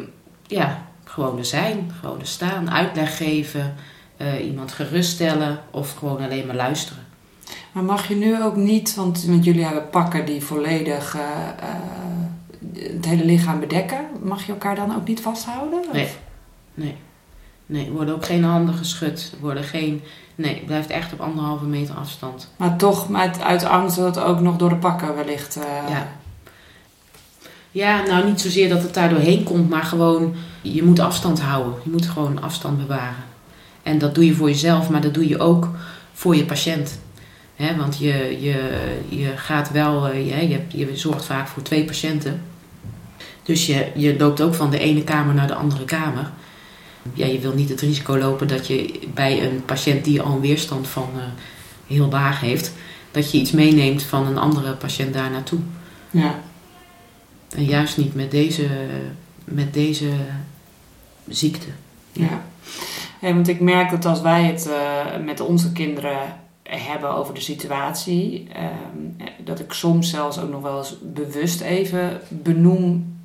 ja, 0.47 0.87
gewoon 1.05 1.39
er 1.39 1.45
zijn, 1.45 1.93
gewoon 2.01 2.21
er 2.21 2.27
staan, 2.27 2.71
uitleg 2.71 3.17
geven, 3.17 3.75
eh, 4.17 4.47
iemand 4.47 4.73
geruststellen 4.73 5.59
of 5.71 5.95
gewoon 5.95 6.23
alleen 6.23 6.47
maar 6.47 6.57
luisteren. 6.57 7.04
Maar 7.75 7.85
mag 7.85 8.09
je 8.09 8.17
nu 8.17 8.43
ook 8.43 8.57
niet, 8.57 8.95
want, 8.95 9.25
want 9.25 9.45
jullie 9.45 9.65
hebben 9.65 9.89
pakken 9.91 10.27
die 10.27 10.43
volledig 10.45 11.15
eh, 11.17 11.21
eh, 11.69 12.93
het 12.95 13.05
hele 13.05 13.25
lichaam 13.25 13.61
bedekken. 13.61 13.99
Mag 14.23 14.47
je 14.47 14.53
elkaar 14.53 14.75
dan 14.77 14.97
ook 14.97 15.07
niet 15.09 15.21
vasthouden? 15.21 15.79
Of- 15.79 15.93
Nee. 15.93 16.09
Nee. 16.75 16.97
Nee, 17.67 17.91
worden 17.91 18.15
ook 18.15 18.25
geen 18.25 18.45
handen 18.45 18.75
geschud. 18.75 19.33
Worden 19.41 19.65
geen. 19.65 20.03
Nee, 20.35 20.55
het 20.55 20.67
blijft 20.67 20.91
echt 20.91 21.13
op 21.13 21.21
anderhalve 21.21 21.65
meter 21.65 21.95
afstand. 21.95 22.51
Maar 22.57 22.77
toch 22.77 23.09
met, 23.09 23.41
uit 23.43 23.65
angst 23.65 23.97
dat 23.97 24.15
het 24.15 24.25
ook 24.25 24.41
nog 24.41 24.57
door 24.57 24.69
de 24.69 24.77
pakken 24.77 25.15
wellicht... 25.15 25.57
eh, 25.57 25.89
Ja. 25.91 26.09
Ja, 27.71 28.03
nou 28.03 28.25
niet 28.27 28.41
zozeer 28.41 28.69
dat 28.69 28.83
het 28.83 28.95
daar 28.95 29.09
doorheen 29.09 29.45
komt, 29.45 29.69
maar 29.71 29.83
gewoon 29.83 30.35
je 30.63 30.83
moet 30.83 30.99
afstand 30.99 31.41
houden. 31.41 31.75
Je 31.85 31.91
moet 31.91 32.07
gewoon 32.07 32.43
afstand 32.43 32.79
bewaren. 32.79 33.25
En 33.83 33.99
dat 33.99 34.15
doe 34.15 34.27
je 34.27 34.35
voor 34.35 34.49
jezelf, 34.49 34.91
maar 34.91 35.01
dat 35.01 35.15
doe 35.15 35.29
je 35.29 35.39
ook 35.39 35.69
voor 36.13 36.37
je 36.37 36.45
patiënt. 36.45 36.99
Want 37.57 37.99
je, 37.99 38.39
je, 38.41 38.85
je 39.09 39.37
gaat 39.37 39.71
wel, 39.71 40.09
eh, 40.09 40.41
je, 40.41 40.49
je, 40.49 40.87
je 40.87 40.97
zorgt 40.97 41.25
vaak 41.25 41.49
voor 41.49 41.63
twee 41.63 41.85
patiënten. 41.85 42.43
Dus 43.43 43.67
je, 43.67 43.91
je 43.95 44.17
loopt 44.19 44.41
ook 44.41 44.55
van 44.55 44.71
de 44.71 44.79
ene 44.79 45.05
kamer 45.05 45.35
naar 45.35 45.47
de 45.47 45.55
andere 45.55 45.85
kamer. 45.85 46.31
Ja, 47.13 47.27
je 47.27 47.39
wil 47.39 47.55
niet 47.55 47.69
het 47.69 47.81
risico 47.81 48.19
lopen 48.19 48.49
dat 48.49 48.67
je 48.67 49.01
bij 49.15 49.45
een 49.45 49.65
patiënt 49.65 50.05
die 50.05 50.23
al 50.23 50.35
een 50.35 50.41
weerstand 50.41 50.89
van 50.89 51.09
eh, 51.17 51.23
heel 51.87 52.09
laag 52.09 52.41
heeft, 52.41 52.73
dat 53.11 53.31
je 53.31 53.39
iets 53.39 53.51
meeneemt 53.51 54.03
van 54.03 54.27
een 54.27 54.39
andere 54.39 54.73
patiënt 54.73 55.15
daar 55.15 55.31
naartoe. 55.31 55.61
ja. 56.11 56.41
En 57.57 57.65
juist 57.65 57.97
niet 57.97 58.15
met 58.15 58.31
deze, 58.31 58.67
met 59.45 59.75
deze 59.75 60.09
ziekte. 61.29 61.67
Ja. 62.13 62.45
Ja, 63.21 63.35
want 63.35 63.49
ik 63.49 63.61
merk 63.61 63.91
dat 63.91 64.05
als 64.05 64.21
wij 64.21 64.45
het 64.45 64.67
eh, 64.67 65.25
met 65.25 65.41
onze 65.41 65.73
kinderen 65.73 66.19
hebben 66.71 67.15
over 67.15 67.35
de 67.35 67.41
situatie, 67.41 68.49
ehm, 68.53 69.29
dat 69.45 69.61
ik 69.61 69.73
soms 69.73 70.11
zelfs 70.11 70.39
ook 70.39 70.51
nog 70.51 70.63
wel 70.63 70.79
eens 70.79 70.97
bewust 71.03 71.61
even 71.61 72.21
benoem 72.29 73.17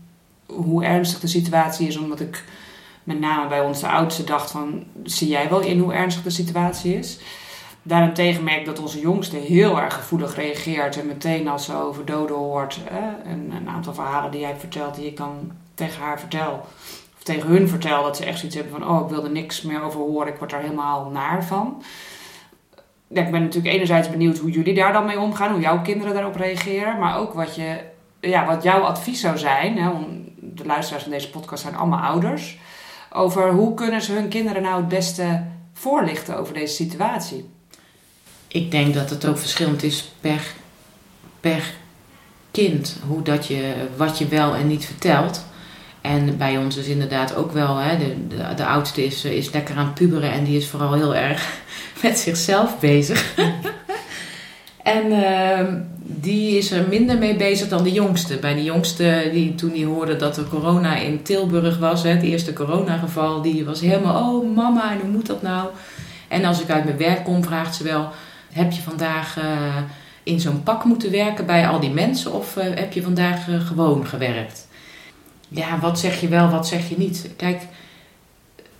hoe 0.45 0.83
ernstig 0.83 1.19
de 1.19 1.27
situatie 1.27 1.87
is, 1.87 1.97
omdat 1.97 2.19
ik 2.19 2.43
met 3.03 3.19
name 3.19 3.47
bij 3.47 3.61
onze 3.61 3.87
oudste 3.87 4.23
dacht 4.23 4.51
van, 4.51 4.83
zie 5.03 5.27
jij 5.27 5.49
wel 5.49 5.59
in 5.59 5.79
hoe 5.79 5.93
ernstig 5.93 6.23
de 6.23 6.29
situatie 6.29 6.97
is? 6.97 7.19
Daarentegen 7.83 8.43
merk 8.43 8.59
ik 8.59 8.65
dat 8.65 8.79
onze 8.79 8.99
jongste 8.99 9.35
heel 9.35 9.79
erg 9.81 9.93
gevoelig 9.93 10.35
reageert 10.35 10.99
en 10.99 11.07
meteen 11.07 11.47
als 11.47 11.65
ze 11.65 11.73
over 11.73 12.05
doden 12.05 12.35
hoort, 12.35 12.79
eh, 12.89 13.31
een, 13.31 13.69
aantal 13.69 13.93
verhalen 13.93 14.31
die 14.31 14.39
jij 14.39 14.55
vertelt, 14.55 14.95
die 14.95 15.05
ik 15.05 15.17
dan 15.17 15.51
tegen 15.73 16.01
haar 16.01 16.19
vertel, 16.19 16.65
of 17.17 17.23
tegen 17.23 17.49
hun 17.49 17.67
vertel, 17.67 18.03
dat 18.03 18.17
ze 18.17 18.25
echt 18.25 18.37
zoiets 18.39 18.57
hebben 18.57 18.79
van, 18.79 18.89
oh, 18.89 19.03
ik 19.03 19.09
wil 19.09 19.23
er 19.23 19.31
niks 19.31 19.61
meer 19.61 19.81
over 19.81 19.99
horen, 19.99 20.33
ik 20.33 20.39
word 20.39 20.49
daar 20.49 20.61
helemaal 20.61 21.09
naar 21.09 21.45
van. 21.45 21.83
Ik 23.09 23.31
ben 23.31 23.41
natuurlijk 23.41 23.73
enerzijds 23.73 24.09
benieuwd 24.09 24.37
hoe 24.37 24.51
jullie 24.51 24.73
daar 24.73 24.93
dan 24.93 25.05
mee 25.05 25.19
omgaan, 25.19 25.51
hoe 25.51 25.61
jouw 25.61 25.81
kinderen 25.81 26.13
daarop 26.13 26.35
reageren, 26.35 26.99
maar 26.99 27.17
ook 27.17 27.33
wat, 27.33 27.55
je, 27.55 27.79
ja, 28.19 28.45
wat 28.45 28.63
jouw 28.63 28.81
advies 28.81 29.21
zou 29.21 29.37
zijn. 29.37 29.77
Hè, 29.77 29.91
de 30.35 30.65
luisteraars 30.65 31.03
van 31.03 31.11
deze 31.11 31.29
podcast 31.29 31.61
zijn 31.61 31.75
allemaal 31.75 31.99
ouders. 31.99 32.57
Over 33.11 33.51
hoe 33.51 33.73
kunnen 33.73 34.01
ze 34.01 34.13
hun 34.13 34.29
kinderen 34.29 34.61
nou 34.61 34.75
het 34.75 34.87
beste 34.87 35.43
voorlichten 35.73 36.37
over 36.37 36.53
deze 36.53 36.73
situatie. 36.73 37.49
Ik 38.47 38.71
denk 38.71 38.93
dat 38.93 39.09
het 39.09 39.25
ook 39.25 39.37
verschillend 39.37 39.83
is 39.83 40.11
per, 40.21 40.41
per 41.39 41.73
kind, 42.51 42.99
hoe 43.07 43.21
dat 43.21 43.47
je, 43.47 43.87
wat 43.97 44.17
je 44.17 44.27
wel 44.27 44.55
en 44.55 44.67
niet 44.67 44.85
vertelt. 44.85 45.45
En 46.01 46.37
bij 46.37 46.57
ons 46.57 46.77
is 46.77 46.87
inderdaad 46.87 47.35
ook 47.35 47.51
wel, 47.51 47.77
hè, 47.77 47.97
de, 47.97 48.27
de, 48.27 48.53
de 48.55 48.65
oudste 48.65 49.05
is, 49.05 49.25
is 49.25 49.51
lekker 49.51 49.75
aan 49.75 49.93
puberen 49.93 50.31
en 50.31 50.43
die 50.43 50.57
is 50.57 50.67
vooral 50.67 50.93
heel 50.93 51.15
erg 51.15 51.61
met 52.01 52.19
zichzelf 52.19 52.79
bezig. 52.79 53.35
en 54.83 55.11
ehm, 55.11 55.75
die 56.21 56.57
is 56.57 56.71
er 56.71 56.87
minder 56.87 57.17
mee 57.17 57.35
bezig 57.35 57.67
dan 57.67 57.83
de 57.83 57.91
jongste. 57.91 58.37
Bij 58.37 58.53
de 58.53 58.63
jongste, 58.63 59.29
die, 59.31 59.55
toen 59.55 59.71
die 59.71 59.85
hoorde 59.85 60.15
dat 60.15 60.37
er 60.37 60.47
corona 60.47 60.95
in 60.95 61.21
Tilburg 61.21 61.77
was, 61.77 62.03
hè, 62.03 62.09
het 62.09 62.23
eerste 62.23 62.53
coronageval, 62.53 63.41
die 63.41 63.65
was 63.65 63.81
helemaal, 63.81 64.33
oh 64.33 64.55
mama, 64.55 64.91
en 64.91 64.99
hoe 64.99 65.09
moet 65.09 65.27
dat 65.27 65.41
nou? 65.41 65.67
En 66.27 66.45
als 66.45 66.61
ik 66.61 66.69
uit 66.69 66.83
mijn 66.83 66.97
werk 66.97 67.23
kom, 67.23 67.43
vraagt 67.43 67.75
ze 67.75 67.83
wel, 67.83 68.09
heb 68.51 68.71
je 68.71 68.81
vandaag 68.81 69.37
eh, 69.37 69.75
in 70.23 70.39
zo'n 70.39 70.63
pak 70.63 70.83
moeten 70.83 71.11
werken 71.11 71.45
bij 71.45 71.67
al 71.67 71.79
die 71.79 71.89
mensen 71.89 72.33
of 72.33 72.57
eh, 72.57 72.75
heb 72.75 72.93
je 72.93 73.01
vandaag 73.01 73.49
eh, 73.49 73.65
gewoon 73.67 74.07
gewerkt? 74.07 74.67
Ja, 75.49 75.79
wat 75.79 75.99
zeg 75.99 76.21
je 76.21 76.27
wel, 76.27 76.49
wat 76.49 76.67
zeg 76.67 76.89
je 76.89 76.97
niet? 76.97 77.29
Kijk, 77.35 77.61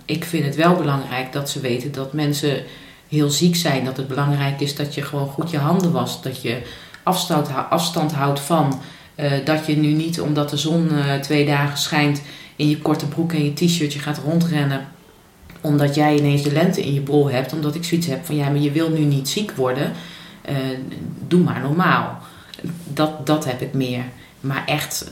ik 0.05 0.23
vind 0.23 0.45
het 0.45 0.55
wel 0.55 0.75
belangrijk 0.75 1.33
dat 1.33 1.49
ze 1.49 1.59
weten 1.59 1.91
dat 1.91 2.13
mensen 2.13 2.63
heel 3.09 3.29
ziek 3.29 3.55
zijn. 3.55 3.85
Dat 3.85 3.97
het 3.97 4.07
belangrijk 4.07 4.61
is 4.61 4.75
dat 4.75 4.93
je 4.93 5.01
gewoon 5.01 5.27
goed 5.27 5.51
je 5.51 5.57
handen 5.57 5.91
wast. 5.91 6.23
Dat 6.23 6.41
je 6.41 6.61
afstand, 7.03 7.49
afstand 7.69 8.11
houdt 8.11 8.39
van. 8.39 8.81
eh, 9.15 9.31
dat 9.43 9.65
je 9.65 9.77
nu 9.77 9.87
niet, 9.87 10.21
omdat 10.21 10.49
de 10.49 10.57
zon 10.57 10.89
eh, 10.89 11.15
twee 11.15 11.45
dagen 11.45 11.77
schijnt, 11.77 12.21
in 12.55 12.69
je 12.69 12.77
korte 12.77 13.05
broek 13.05 13.33
en 13.33 13.43
je 13.43 13.53
t-shirtje 13.53 13.99
gaat 13.99 14.21
rondrennen. 14.25 14.87
Omdat 15.61 15.95
jij 15.95 16.17
ineens 16.17 16.43
de 16.43 16.51
lente 16.51 16.81
in 16.81 16.93
je 16.93 17.01
bol 17.01 17.29
hebt. 17.31 17.53
Omdat 17.53 17.75
ik 17.75 17.83
zoiets 17.83 18.07
heb 18.07 18.25
van 18.25 18.35
ja, 18.35 18.49
maar 18.49 18.59
je 18.59 18.71
wil 18.71 18.89
nu 18.89 18.99
niet 18.99 19.29
ziek 19.29 19.51
worden. 19.51 19.91
Eh, 20.41 20.55
doe 21.27 21.43
maar 21.43 21.61
normaal. 21.61 22.17
Dat, 22.83 23.27
dat 23.27 23.45
heb 23.45 23.61
ik 23.61 23.73
meer. 23.73 24.03
Maar 24.39 24.63
echt, 24.65 25.11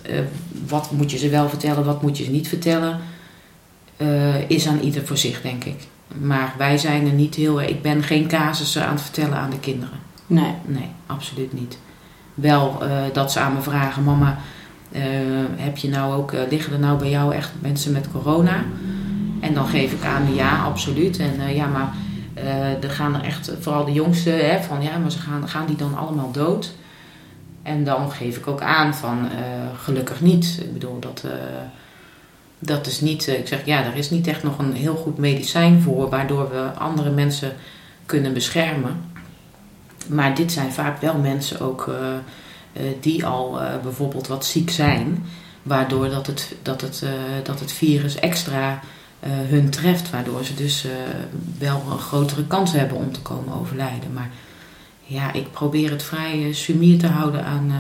wat 0.68 0.92
moet 0.92 1.12
je 1.12 1.18
ze 1.18 1.30
wel 1.30 1.50
vertellen, 1.50 1.86
wat 1.86 2.02
moet 2.02 2.18
je 2.18 2.24
ze 2.24 2.32
niet 2.32 2.48
vertellen, 2.48 3.00
is 4.48 4.68
aan 4.68 4.80
ieder 4.80 5.06
voor 5.06 5.18
zich, 5.18 5.42
denk 5.42 5.64
ik. 5.64 5.88
Maar 6.22 6.54
wij 6.58 6.78
zijn 6.78 7.08
er 7.08 7.14
niet 7.14 7.36
heel. 7.36 7.62
Ik 7.62 7.82
ben 7.82 8.04
geen 8.04 8.28
casussen 8.28 8.86
aan 8.86 8.94
het 8.94 9.02
vertellen 9.02 9.38
aan 9.38 9.50
de 9.50 9.60
kinderen. 9.60 10.00
Nee. 10.28 10.54
Nee, 10.66 10.90
absoluut 11.06 11.54
niet. 11.54 11.78
Wel 12.34 12.84
eh, 12.84 13.02
dat 13.14 13.32
ze 13.32 13.40
aan 13.40 13.54
me 13.54 13.62
vragen: 13.62 14.04
Mama, 14.04 14.38
eh, 14.92 15.02
heb 15.56 15.78
je 15.78 15.90
nou 15.90 16.14
ook, 16.14 16.32
eh, 16.32 16.40
liggen 16.50 16.74
er 16.74 16.80
nou 16.80 17.00
bij 17.00 17.10
jou 17.10 17.34
echt 17.34 17.52
mensen 17.60 17.92
met 17.92 18.12
corona? 18.12 18.64
En 19.40 19.54
dan 19.54 19.68
geef 19.68 19.92
ik 19.92 20.06
aan: 20.06 20.34
ja, 20.34 20.64
absoluut. 20.64 21.20
En 21.20 21.56
ja, 21.56 21.68
maar 21.68 21.94
er 22.82 22.90
gaan 22.90 23.16
er 23.16 23.24
echt, 23.24 23.52
vooral 23.60 23.86
de 23.86 23.92
jongste, 23.92 24.30
hè, 24.30 24.62
van 24.62 24.82
ja, 24.82 24.98
maar 24.98 25.12
ze 25.12 25.20
gaan, 25.20 25.50
gaan 25.50 25.66
die 25.66 25.76
dan 25.76 25.98
allemaal 25.98 26.32
dood? 26.32 26.76
En 27.64 27.84
dan 27.84 28.12
geef 28.12 28.38
ik 28.38 28.48
ook 28.48 28.62
aan 28.62 28.96
van 28.96 29.30
gelukkig 29.84 30.22
niet. 30.22 30.60
Ik 30.62 30.74
bedoel, 30.74 31.00
dat, 31.00 31.24
dat 32.60 32.88
is 32.88 33.02
niet. 33.02 33.28
eh, 33.28 33.40
ik 33.40 33.48
zeg 33.48 33.66
ja, 33.66 33.84
er 33.84 33.96
is 33.96 34.10
niet 34.10 34.28
echt 34.28 34.44
nog 34.44 34.58
een 34.58 34.74
heel 34.74 34.96
goed 34.96 35.18
medicijn 35.18 35.82
voor 35.82 36.10
waardoor 36.10 36.50
we 36.50 36.72
andere 36.78 37.10
mensen 37.10 37.54
kunnen 38.06 38.34
beschermen. 38.34 39.02
Maar 40.08 40.36
dit 40.36 40.52
zijn 40.52 40.72
vaak 40.72 41.02
wel 41.02 41.18
mensen 41.18 41.60
ook 41.60 41.88
eh, 41.88 42.14
eh, 42.74 42.94
die 43.02 43.26
al 43.26 43.60
bijvoorbeeld 43.84 44.28
wat 44.28 44.46
ziek 44.46 44.70
zijn, 44.70 45.26
waardoor 45.64 46.10
dat 46.10 46.28
het, 46.28 46.56
dat 46.62 46.82
het, 46.82 47.04
dat 47.44 47.60
het 47.60 47.72
virus 47.72 48.16
extra 48.16 48.80
hun 49.26 49.70
treft, 49.70 50.10
waardoor 50.10 50.44
ze 50.44 50.54
dus 50.54 50.86
wel 51.60 51.84
een 51.92 52.00
grotere 52.00 52.48
kans 52.48 52.72
hebben 52.72 52.98
om 52.98 53.12
te 53.12 53.22
komen 53.22 53.60
overlijden. 53.60 54.14
Maar 54.14 54.30
ja, 55.04 55.34
ik 55.34 55.52
probeer 55.52 55.90
het 55.90 56.04
vrij 56.04 56.54
sumier 56.54 57.00
te 57.00 57.08
houden 57.08 57.46
aan, 57.46 57.72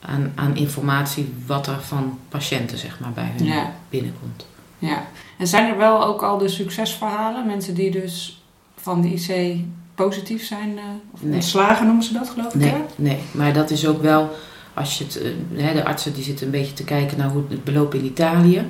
aan, 0.00 0.32
aan 0.34 0.56
informatie 0.56 1.32
wat 1.46 1.66
er 1.66 1.80
van 1.80 2.18
patiënten 2.28 2.78
zeg 2.78 3.00
maar, 3.00 3.10
bij 3.12 3.32
hun 3.36 3.46
Ja. 3.46 3.72
binnenkomt. 3.90 4.46
Ja. 4.78 5.06
En 5.38 5.46
zijn 5.46 5.70
er 5.70 5.76
wel 5.76 6.04
ook 6.04 6.22
al 6.22 6.38
de 6.38 6.48
succesverhalen? 6.48 7.46
Mensen 7.46 7.74
die 7.74 7.90
dus 7.90 8.42
van 8.76 9.00
de 9.00 9.08
IC 9.12 9.60
positief 9.94 10.44
zijn? 10.44 10.78
eh, 10.78 10.84
of 11.10 11.22
Nee. 11.22 11.34
ontslagen 11.34 11.86
noemen 11.86 12.04
ze 12.04 12.12
dat 12.12 12.28
geloof 12.30 12.54
ik? 12.54 12.60
Nee, 12.60 12.70
hè? 12.70 12.76
nee, 12.96 13.18
maar 13.30 13.52
dat 13.52 13.70
is 13.70 13.86
ook 13.86 14.02
wel, 14.02 14.30
als 14.74 14.98
je 14.98 15.04
het, 15.04 15.20
eh, 15.22 15.30
hè, 15.64 15.72
de 15.72 15.84
artsen 15.84 16.12
die 16.12 16.24
zitten 16.24 16.44
een 16.46 16.52
beetje 16.52 16.72
te 16.72 16.84
kijken 16.84 17.18
naar 17.18 17.28
hoe 17.30 17.42
het 17.48 17.64
beloopt 17.64 17.94
in 17.94 18.04
Italië. 18.04 18.66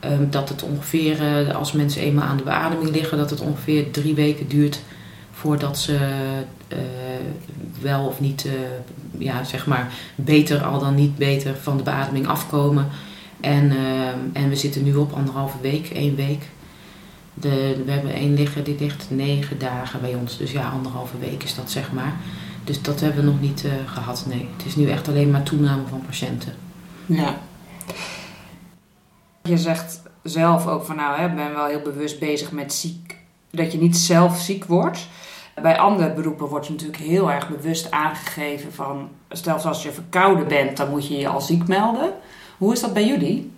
Ehm, 0.00 0.30
dat 0.30 0.48
het 0.48 0.62
ongeveer, 0.62 1.20
eh, 1.48 1.54
als 1.56 1.72
mensen 1.72 2.02
eenmaal 2.02 2.24
aan 2.24 2.36
de 2.36 2.42
beademing 2.42 2.90
liggen, 2.90 3.18
dat 3.18 3.30
het 3.30 3.40
ongeveer 3.40 3.90
drie 3.90 4.14
weken 4.14 4.48
duurt 4.48 4.80
voordat 5.42 5.78
ze 5.78 5.98
eh, 6.68 6.78
wel 7.80 8.06
of 8.06 8.20
niet, 8.20 8.44
eh, 8.44 8.52
ja, 9.18 9.44
zeg 9.44 9.66
maar, 9.66 9.92
beter 10.14 10.64
al 10.64 10.78
dan 10.78 10.94
niet 10.94 11.16
beter 11.16 11.56
van 11.56 11.76
de 11.76 11.82
beademing 11.82 12.26
afkomen. 12.26 12.88
En, 13.40 13.70
eh, 13.70 14.42
en 14.42 14.48
we 14.48 14.56
zitten 14.56 14.84
nu 14.84 14.94
op 14.94 15.12
anderhalve 15.12 15.56
week, 15.60 15.90
één 15.90 16.14
week. 16.14 16.48
De, 17.34 17.82
we 17.84 17.90
hebben 17.90 18.12
één 18.12 18.34
ligger 18.34 18.64
die 18.64 18.76
ligt 18.78 19.06
negen 19.08 19.58
dagen 19.58 20.00
bij 20.00 20.14
ons. 20.14 20.36
Dus 20.38 20.52
ja, 20.52 20.68
anderhalve 20.68 21.18
week 21.18 21.42
is 21.42 21.54
dat 21.54 21.70
zeg 21.70 21.92
maar. 21.92 22.16
Dus 22.64 22.82
dat 22.82 23.00
hebben 23.00 23.24
we 23.24 23.30
nog 23.30 23.40
niet 23.40 23.64
gehad, 23.86 24.24
nee. 24.28 24.48
Het 24.56 24.66
is 24.66 24.76
nu 24.76 24.88
echt 24.88 25.08
alleen 25.08 25.30
maar 25.30 25.42
toename 25.42 25.82
van 25.88 26.02
patiënten. 26.06 26.54
Ja. 27.06 27.38
Je 29.42 29.58
zegt 29.58 30.02
zelf 30.22 30.66
ook 30.66 30.84
van 30.84 30.96
nou, 30.96 31.22
ik 31.22 31.34
ben 31.34 31.54
wel 31.54 31.66
heel 31.66 31.82
bewust 31.82 32.18
bezig 32.18 32.52
met 32.52 32.72
ziek. 32.72 33.16
Dat 33.50 33.72
je 33.72 33.78
niet 33.78 33.96
zelf 33.96 34.38
ziek 34.38 34.64
wordt. 34.64 35.06
Bij 35.54 35.78
andere 35.78 36.12
beroepen 36.12 36.46
wordt 36.46 36.68
natuurlijk 36.68 37.02
heel 37.02 37.30
erg 37.30 37.48
bewust 37.48 37.90
aangegeven 37.90 38.72
van, 38.72 39.08
stel 39.30 39.56
als 39.56 39.82
je 39.82 39.92
verkouden 39.92 40.48
bent, 40.48 40.76
dan 40.76 40.90
moet 40.90 41.08
je 41.08 41.18
je 41.18 41.28
al 41.28 41.40
ziek 41.40 41.66
melden. 41.66 42.12
Hoe 42.58 42.72
is 42.72 42.80
dat 42.80 42.92
bij 42.92 43.06
jullie? 43.06 43.52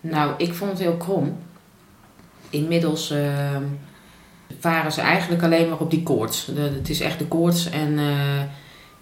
Nou, 0.00 0.34
ik 0.36 0.54
vond 0.54 0.70
het 0.70 0.80
heel 0.80 0.96
krom. 0.96 1.36
Inmiddels 2.50 3.10
uh, 3.10 3.56
varen 4.60 4.92
ze 4.92 5.00
eigenlijk 5.00 5.42
alleen 5.42 5.68
maar 5.68 5.78
op 5.78 5.90
die 5.90 6.02
koorts. 6.02 6.50
het 6.54 6.88
is 6.88 7.00
echt 7.00 7.18
de 7.18 7.26
koorts. 7.26 7.70
En, 7.70 7.92
uh, 7.92 8.40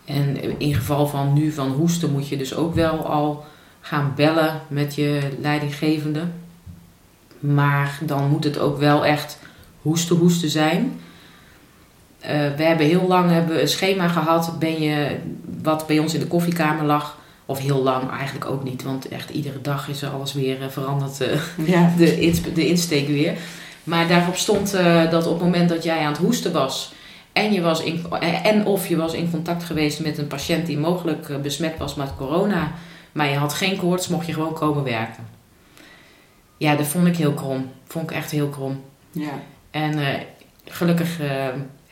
en 0.04 0.58
in 0.58 0.74
geval 0.74 1.06
van 1.06 1.32
nu 1.32 1.52
van 1.52 1.70
hoesten 1.70 2.12
moet 2.12 2.28
je 2.28 2.36
dus 2.36 2.54
ook 2.54 2.74
wel 2.74 3.06
al 3.06 3.44
gaan 3.80 4.12
bellen 4.16 4.60
met 4.68 4.94
je 4.94 5.20
leidinggevende. 5.40 6.22
Maar 7.38 7.98
dan 8.02 8.28
moet 8.28 8.44
het 8.44 8.58
ook 8.58 8.78
wel 8.78 9.04
echt 9.04 9.38
hoesten 9.82 10.16
hoesten 10.16 10.50
zijn. 10.50 11.00
Uh, 12.24 12.30
we 12.56 12.62
hebben 12.62 12.86
heel 12.86 13.06
lang 13.06 13.30
hebben 13.30 13.60
een 13.60 13.68
schema 13.68 14.08
gehad, 14.08 14.58
ben 14.58 14.80
je, 14.80 15.16
wat 15.62 15.86
bij 15.86 15.98
ons 15.98 16.14
in 16.14 16.20
de 16.20 16.26
koffiekamer 16.26 16.84
lag. 16.84 17.18
Of 17.46 17.58
heel 17.58 17.82
lang 17.82 18.10
eigenlijk 18.10 18.44
ook 18.50 18.64
niet, 18.64 18.82
want 18.82 19.08
echt 19.08 19.30
iedere 19.30 19.60
dag 19.60 19.88
is 19.88 20.02
er 20.02 20.08
alles 20.08 20.32
weer 20.32 20.60
uh, 20.60 20.68
veranderd, 20.68 21.20
uh, 21.20 21.28
ja. 21.74 21.92
de, 21.96 22.20
ins 22.20 22.42
de 22.42 22.66
insteek 22.66 23.06
weer. 23.06 23.34
Maar 23.84 24.08
daarop 24.08 24.36
stond 24.36 24.72
dat 25.10 25.26
op 25.26 25.32
het 25.32 25.42
moment 25.42 25.68
dat 25.68 25.84
jij 25.84 25.98
aan 25.98 26.12
het 26.12 26.20
hoesten 26.20 26.52
was 26.52 26.92
en, 27.32 27.52
je 27.52 27.60
was 27.60 27.82
in, 27.82 28.04
en 28.42 28.66
of 28.66 28.86
je 28.88 28.96
was 28.96 29.12
in 29.12 29.30
contact 29.30 29.64
geweest 29.64 30.00
met 30.00 30.18
een 30.18 30.26
patiënt 30.26 30.66
die 30.66 30.78
mogelijk 30.78 31.42
besmet 31.42 31.78
was 31.78 31.94
met 31.94 32.16
corona, 32.16 32.72
maar 33.12 33.28
je 33.28 33.36
had 33.36 33.52
geen 33.52 33.76
koorts, 33.76 34.08
mocht 34.08 34.26
je 34.26 34.32
gewoon 34.32 34.54
komen 34.54 34.84
werken. 34.84 35.26
Ja, 36.56 36.76
dat 36.76 36.86
vond 36.86 37.06
ik 37.06 37.16
heel 37.16 37.32
krom. 37.32 37.70
Vond 37.86 38.10
ik 38.10 38.16
echt 38.16 38.30
heel 38.30 38.48
krom. 38.48 38.82
Ja. 39.10 39.32
En 39.70 39.98
gelukkig 40.64 41.18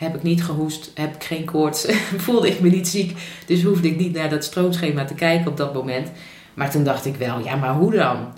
heb 0.03 0.15
ik 0.15 0.23
niet 0.23 0.45
gehoest, 0.45 0.91
heb 0.95 1.15
ik 1.15 1.25
geen 1.25 1.45
koorts, 1.45 1.87
voelde 2.25 2.49
ik 2.49 2.61
me 2.61 2.69
niet 2.69 2.89
ziek. 2.89 3.19
Dus 3.47 3.63
hoefde 3.63 3.89
ik 3.89 3.97
niet 3.97 4.15
naar 4.15 4.31
dat 4.31 4.45
stroomschema 4.45 5.05
te 5.05 5.15
kijken 5.15 5.51
op 5.51 5.57
dat 5.57 5.75
moment. 5.75 6.11
Maar 6.55 6.71
toen 6.71 6.85
dacht 6.85 7.05
ik 7.05 7.17
wel, 7.17 7.39
ja, 7.39 7.57
maar 7.57 7.75
hoe 7.75 7.93
dan? 7.93 8.33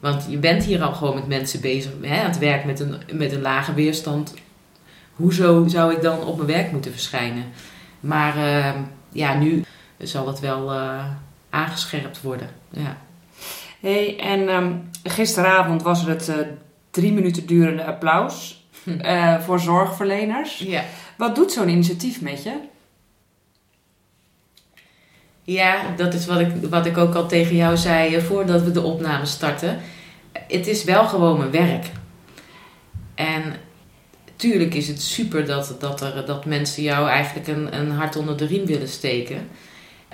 Want 0.00 0.26
je 0.28 0.36
bent 0.36 0.64
hier 0.64 0.82
al 0.82 0.92
gewoon 0.92 1.14
met 1.14 1.28
mensen 1.28 1.60
bezig, 1.60 1.92
hè, 2.00 2.20
aan 2.20 2.30
het 2.30 2.38
werk 2.38 2.64
met 2.64 2.80
een, 2.80 2.94
met 3.12 3.32
een 3.32 3.40
lage 3.40 3.74
weerstand. 3.74 4.34
Hoezo 5.12 5.68
zou 5.68 5.94
ik 5.94 6.02
dan 6.02 6.24
op 6.24 6.36
mijn 6.36 6.48
werk 6.48 6.72
moeten 6.72 6.92
verschijnen? 6.92 7.44
Maar 8.00 8.36
uh, 8.36 8.70
ja, 9.12 9.34
nu 9.34 9.64
zal 9.98 10.26
het 10.26 10.40
wel 10.40 10.72
uh, 10.72 11.04
aangescherpt 11.50 12.22
worden. 12.22 12.48
Ja. 12.70 12.96
hey, 13.80 14.18
en 14.18 14.48
um, 14.48 14.90
gisteravond 15.02 15.82
was 15.82 16.02
er 16.02 16.08
het 16.08 16.28
uh, 16.28 16.34
drie 16.90 17.12
minuten 17.12 17.46
durende 17.46 17.84
applaus 17.84 18.66
uh, 18.84 19.40
voor 19.40 19.60
zorgverleners. 19.60 20.58
Ja. 20.58 20.82
Wat 21.16 21.34
doet 21.34 21.52
zo'n 21.52 21.68
initiatief 21.68 22.20
met 22.20 22.42
je? 22.42 22.52
Ja, 25.46 25.94
dat 25.96 26.14
is 26.14 26.26
wat 26.26 26.40
ik, 26.40 26.48
wat 26.70 26.86
ik 26.86 26.96
ook 26.96 27.14
al 27.14 27.28
tegen 27.28 27.56
jou 27.56 27.76
zei 27.76 28.14
eh, 28.14 28.22
voordat 28.22 28.62
we 28.62 28.70
de 28.70 28.82
opname 28.82 29.26
starten. 29.26 29.78
Het 30.32 30.66
is 30.66 30.84
wel 30.84 31.06
gewoon 31.06 31.38
mijn 31.38 31.50
werk. 31.50 31.86
En 33.14 33.42
tuurlijk 34.36 34.74
is 34.74 34.88
het 34.88 35.02
super 35.02 35.46
dat, 35.46 35.76
dat, 35.78 36.00
er, 36.00 36.26
dat 36.26 36.44
mensen 36.44 36.82
jou 36.82 37.08
eigenlijk 37.08 37.48
een, 37.48 37.76
een 37.76 37.90
hart 37.90 38.16
onder 38.16 38.36
de 38.36 38.46
riem 38.46 38.66
willen 38.66 38.88
steken. 38.88 39.48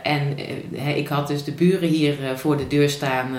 En 0.02 0.36
eh, 0.74 0.96
ik 0.96 1.08
had 1.08 1.28
dus 1.28 1.44
de 1.44 1.52
buren 1.52 1.88
hier 1.88 2.24
eh, 2.24 2.36
voor 2.36 2.56
de 2.56 2.66
deur 2.66 2.90
staan. 2.90 3.30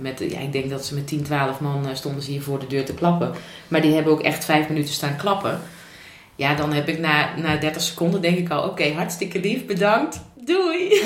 Met, 0.00 0.24
ja, 0.30 0.38
ik 0.38 0.52
denk 0.52 0.70
dat 0.70 0.84
ze 0.84 0.94
met 0.94 1.06
10, 1.06 1.22
12 1.22 1.60
man 1.60 1.96
stonden 1.96 2.22
ze 2.22 2.30
hier 2.30 2.42
voor 2.42 2.58
de 2.58 2.66
deur 2.66 2.84
te 2.84 2.94
klappen. 2.94 3.32
Maar 3.68 3.80
die 3.80 3.94
hebben 3.94 4.12
ook 4.12 4.22
echt 4.22 4.44
vijf 4.44 4.68
minuten 4.68 4.94
staan 4.94 5.16
klappen. 5.16 5.60
Ja, 6.36 6.54
dan 6.54 6.72
heb 6.72 6.88
ik 6.88 6.98
na, 6.98 7.36
na 7.36 7.56
30 7.56 7.82
seconden 7.82 8.22
denk 8.22 8.38
ik 8.38 8.50
al, 8.50 8.62
oké, 8.62 8.92
hartstikke 8.92 9.40
lief, 9.40 9.66
bedankt, 9.66 10.20
doei. 10.44 11.02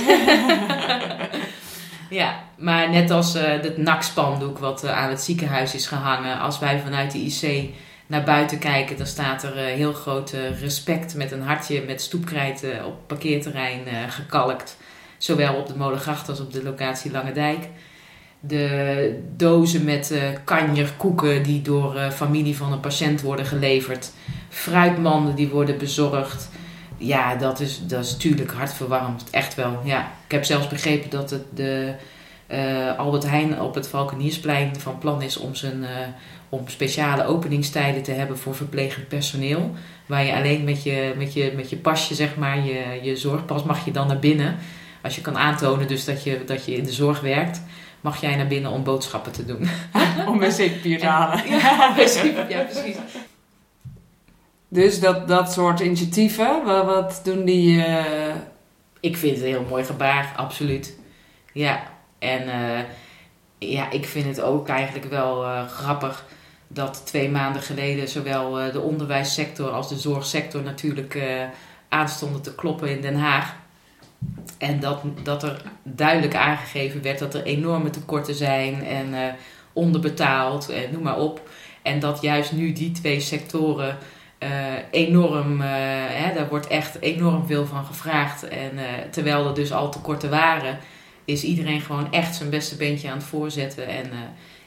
ja, 2.21 2.45
maar 2.59 2.91
net 2.91 3.11
als 3.11 3.37
uh, 3.37 3.43
het 3.43 3.77
NAC-spandoek 3.77 4.59
wat 4.59 4.87
aan 4.87 5.11
het 5.11 5.21
ziekenhuis 5.21 5.75
is 5.75 5.87
gehangen, 5.87 6.41
als 6.41 6.59
wij 6.59 6.81
vanuit 6.81 7.13
de 7.13 7.19
IC 7.19 7.71
naar 8.07 8.25
buiten 8.25 8.59
kijken, 8.59 8.97
dan 8.97 9.07
staat 9.07 9.43
er 9.43 9.55
heel 9.57 9.93
groot 9.93 10.35
respect 10.61 11.15
met 11.15 11.33
een 11.33 11.43
hartje 11.43 11.83
met 11.87 12.03
stoepkrijt 12.03 12.65
op 12.87 12.95
parkeerterrein 13.07 14.11
gekalkt. 14.11 14.77
Zowel 15.19 15.55
op 15.55 15.67
de 15.67 15.77
Molengracht 15.77 16.29
als 16.29 16.41
op 16.41 16.53
de 16.53 16.63
locatie 16.63 17.11
Lange 17.11 17.33
Dijk. 17.33 17.69
De 18.41 19.23
dozen 19.37 19.85
met 19.85 20.15
kanjerkoeken 20.45 21.43
die 21.43 21.63
door 21.63 22.11
familie 22.13 22.57
van 22.57 22.73
een 22.73 22.81
patiënt 22.81 23.21
worden 23.21 23.47
geleverd. 23.47 24.13
Fruitmanden 24.51 25.35
die 25.35 25.49
worden 25.49 25.79
bezorgd. 25.79 26.49
Ja, 26.97 27.35
dat 27.35 27.61
is, 27.61 27.87
dat 27.87 28.05
is 28.05 28.13
natuurlijk 28.13 28.53
hartverwarmend. 28.53 29.25
Echt 29.31 29.55
wel, 29.55 29.81
ja. 29.85 30.01
Ik 30.25 30.33
heb 30.33 30.45
zelfs 30.45 30.69
begrepen 30.69 31.11
dat 31.11 31.31
het 31.31 31.45
de, 31.55 31.95
uh, 32.49 32.99
Albert 32.99 33.27
Heijn 33.27 33.61
op 33.61 33.75
het 33.75 33.89
Valkeniersplein 33.89 34.81
van 34.81 34.99
plan 34.99 35.23
is 35.23 35.37
om, 35.37 35.55
zijn, 35.55 35.85
om 36.49 36.69
speciale 36.69 37.25
openingstijden 37.25 38.03
te 38.03 38.13
hebben 38.13 38.39
voor 38.39 38.55
verplegend 38.55 39.09
personeel. 39.09 39.75
Waar 40.07 40.25
je 40.25 40.35
alleen 40.35 40.65
met 40.65 40.83
je, 40.83 41.15
met 41.17 41.33
je, 41.33 41.53
met 41.57 41.71
je 41.71 41.77
pasje, 41.77 42.15
zeg 42.15 42.37
maar, 42.37 42.65
je, 42.65 42.99
je 43.03 43.17
zorgpas 43.17 43.63
mag 43.63 43.85
je 43.85 43.93
dan 43.93 44.07
naar 44.07 44.19
binnen. 44.19 44.57
Als 45.03 45.15
je 45.15 45.21
kan 45.21 45.39
aantonen 45.39 45.89
dus 45.89 46.05
dat 46.05 46.25
je, 46.25 46.45
dat 46.47 46.65
je 46.65 46.77
in 46.77 46.85
de 46.85 46.93
zorg 46.93 47.21
werkt, 47.21 47.63
mag 48.01 48.21
jij 48.21 48.37
naar 48.37 48.47
binnen 48.47 48.71
om 48.71 48.85
boodschappen 48.85 49.33
te 49.33 49.45
doen. 49.45 49.69
om 50.29 50.43
een 50.43 50.53
zeepapier 50.53 50.99
te 50.99 51.07
halen. 51.07 51.49
Ja, 51.49 51.59
ja, 52.49 52.63
precies. 52.63 52.97
Dus 54.73 55.01
dat, 55.01 55.29
dat 55.29 55.53
soort 55.53 55.81
initiatieven, 55.81 56.65
wat, 56.65 56.85
wat 56.85 57.21
doen 57.25 57.45
die... 57.45 57.77
Uh... 57.77 58.35
Ik 59.01 59.17
vind 59.17 59.37
het 59.37 59.45
een 59.45 59.51
heel 59.51 59.67
mooi 59.69 59.85
gebaar, 59.85 60.33
absoluut. 60.37 60.99
Ja, 61.53 61.83
en 62.19 62.43
uh, 62.49 62.81
ja, 63.59 63.91
ik 63.91 64.07
vind 64.07 64.27
het 64.27 64.41
ook 64.41 64.69
eigenlijk 64.69 65.11
wel 65.11 65.45
uh, 65.45 65.67
grappig 65.67 66.25
dat 66.69 67.03
twee 67.07 67.31
maanden 67.31 67.63
geleden 67.63 68.09
zowel 68.09 68.73
de 68.73 68.81
onderwijssector 68.81 69.71
als 69.71 69.89
de 69.89 69.99
zorgsector 69.99 70.63
natuurlijk 70.63 71.19
aanstonden 71.89 72.43
te 72.43 72.55
kloppen 72.55 72.91
in 72.91 73.01
Den 73.01 73.17
Haag. 73.17 73.55
En 74.59 74.81
dat, 74.81 75.03
dat 75.23 75.43
er 75.43 75.63
duidelijk 75.83 76.35
aangegeven 76.35 77.03
werd 77.03 77.19
dat 77.19 77.35
er 77.35 77.43
enorme 77.43 77.91
tekorten 77.91 78.35
zijn 78.35 78.85
en 78.85 79.37
onderbetaald 79.73 80.69
en 80.69 80.93
noem 80.93 81.03
maar 81.03 81.19
op. 81.19 81.49
En 81.83 82.01
dat 82.01 82.23
juist 82.23 82.53
nu 82.53 82.73
die 82.73 82.91
twee 82.91 83.21
sectoren 83.21 83.99
uh, 84.43 84.49
enorm, 84.91 85.61
uh, 85.61 85.67
hè, 86.09 86.35
daar 86.35 86.49
wordt 86.49 86.67
echt 86.67 87.01
enorm 87.01 87.47
veel 87.47 87.67
van 87.67 87.85
gevraagd. 87.85 88.49
En 88.49 88.71
terwijl 89.11 89.47
er 89.47 89.55
dus 89.55 89.73
al 89.73 89.91
tekorten 89.91 90.31
waren, 90.31 90.79
is 91.25 91.43
iedereen 91.43 91.81
gewoon 91.81 92.13
echt 92.13 92.35
zijn 92.35 92.51
beste 92.51 92.77
beentje 92.77 93.11
aan 93.11 93.17
het 93.17 93.27
voorzetten. 93.27 93.87
En, 93.87 94.11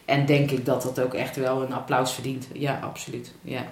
en 0.05 0.25
denk 0.25 0.51
ik 0.51 0.65
dat 0.65 0.81
dat 0.81 1.01
ook 1.01 1.13
echt 1.13 1.35
wel 1.35 1.61
een 1.61 1.73
applaus 1.73 2.13
verdient. 2.13 2.47
Ja, 2.53 2.79
absoluut. 2.83 3.33
Ja. 3.41 3.65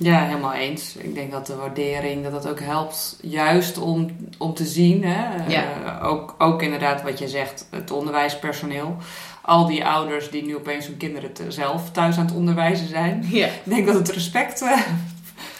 Ja, 0.00 0.24
helemaal 0.24 0.52
eens. 0.52 0.96
Ik 0.96 1.14
denk 1.14 1.32
dat 1.32 1.46
de 1.46 1.54
waardering, 1.54 2.22
dat 2.22 2.32
dat 2.32 2.48
ook 2.48 2.60
helpt 2.60 3.18
juist 3.22 3.78
om, 3.78 4.16
om 4.38 4.54
te 4.54 4.64
zien. 4.64 5.04
Hè? 5.04 5.46
Ja. 5.48 5.98
Ook, 6.02 6.34
ook 6.38 6.62
inderdaad 6.62 7.02
wat 7.02 7.18
je 7.18 7.28
zegt, 7.28 7.68
het 7.70 7.90
onderwijspersoneel. 7.90 8.96
Al 9.42 9.66
die 9.66 9.84
ouders 9.84 10.30
die 10.30 10.44
nu 10.44 10.56
opeens 10.56 10.86
hun 10.86 10.96
kinderen 10.96 11.30
zelf 11.48 11.90
thuis 11.90 12.18
aan 12.18 12.26
het 12.26 12.34
onderwijzen 12.34 12.88
zijn. 12.88 13.26
Ja. 13.30 13.46
Ik 13.46 13.60
denk 13.62 13.86
dat 13.86 13.94
het 13.94 14.10
respect 14.10 14.62
uh, 14.62 14.80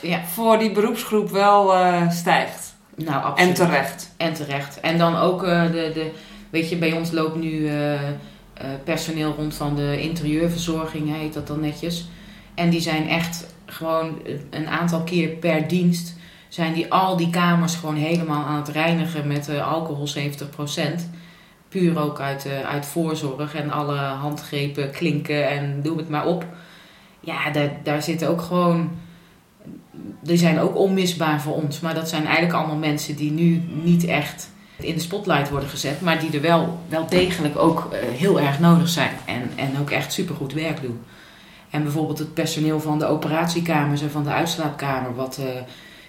ja. 0.02 0.24
voor 0.24 0.58
die 0.58 0.72
beroepsgroep 0.72 1.30
wel 1.30 1.74
uh, 1.74 2.10
stijgt. 2.10 2.76
Nou, 2.94 3.22
absoluut. 3.24 3.58
En 3.58 3.66
terecht. 3.66 4.14
En 4.16 4.34
terecht. 4.34 4.80
En 4.80 4.98
dan 4.98 5.16
ook 5.16 5.40
de, 5.40 5.90
de 5.94 6.10
weet 6.50 6.70
je, 6.70 6.76
bij 6.76 6.92
ons 6.92 7.10
loopt 7.10 7.36
nu 7.36 7.70
personeel 8.84 9.34
rond 9.36 9.54
van 9.54 9.76
de 9.76 10.00
interieurverzorging, 10.00 11.16
heet 11.16 11.34
dat 11.34 11.46
dan 11.46 11.60
netjes. 11.60 12.08
En 12.54 12.70
die 12.70 12.80
zijn 12.80 13.08
echt 13.08 13.54
gewoon 13.66 14.18
een 14.50 14.68
aantal 14.68 15.02
keer 15.02 15.28
per 15.28 15.68
dienst 15.68 16.16
zijn 16.48 16.72
die 16.72 16.92
al 16.92 17.16
die 17.16 17.30
kamers 17.30 17.74
gewoon 17.74 17.96
helemaal 17.96 18.44
aan 18.44 18.56
het 18.56 18.68
reinigen 18.68 19.26
met 19.26 19.48
alcohol 19.60 20.08
70%. 20.08 20.20
Puur 21.68 21.98
ook 21.98 22.20
uit, 22.20 22.48
uit 22.66 22.86
voorzorg 22.86 23.54
en 23.54 23.70
alle 23.70 23.96
handgrepen, 23.96 24.90
klinken 24.90 25.48
en 25.48 25.82
doe 25.82 25.96
het 25.96 26.08
maar 26.08 26.26
op. 26.26 26.46
Ja, 27.20 27.50
daar, 27.50 27.70
daar 27.82 28.02
zitten 28.02 28.28
ook 28.28 28.40
gewoon 28.40 28.90
die 30.20 30.36
zijn 30.36 30.58
ook 30.58 30.76
onmisbaar 30.76 31.40
voor 31.40 31.54
ons. 31.54 31.80
Maar 31.80 31.94
dat 31.94 32.08
zijn 32.08 32.24
eigenlijk 32.24 32.54
allemaal 32.54 32.76
mensen 32.76 33.16
die 33.16 33.30
nu 33.30 33.62
niet 33.82 34.04
echt 34.04 34.50
in 34.76 34.94
de 34.94 35.00
spotlight 35.00 35.50
worden 35.50 35.68
gezet. 35.68 36.00
Maar 36.00 36.20
die 36.20 36.30
er 36.32 36.40
wel, 36.40 36.78
wel 36.88 37.06
degelijk 37.08 37.58
ook 37.58 37.88
eh, 37.92 37.98
heel 38.18 38.40
erg 38.40 38.60
nodig 38.60 38.88
zijn. 38.88 39.10
En, 39.24 39.50
en 39.56 39.70
ook 39.80 39.90
echt 39.90 40.12
supergoed 40.12 40.52
werk 40.52 40.82
doen. 40.82 41.00
En 41.70 41.82
bijvoorbeeld 41.82 42.18
het 42.18 42.34
personeel 42.34 42.80
van 42.80 42.98
de 42.98 43.06
operatiekamers 43.06 44.02
en 44.02 44.10
van 44.10 44.24
de 44.24 44.30
uitslaapkamer. 44.30 45.14
Wat, 45.14 45.38
eh, 45.38 45.44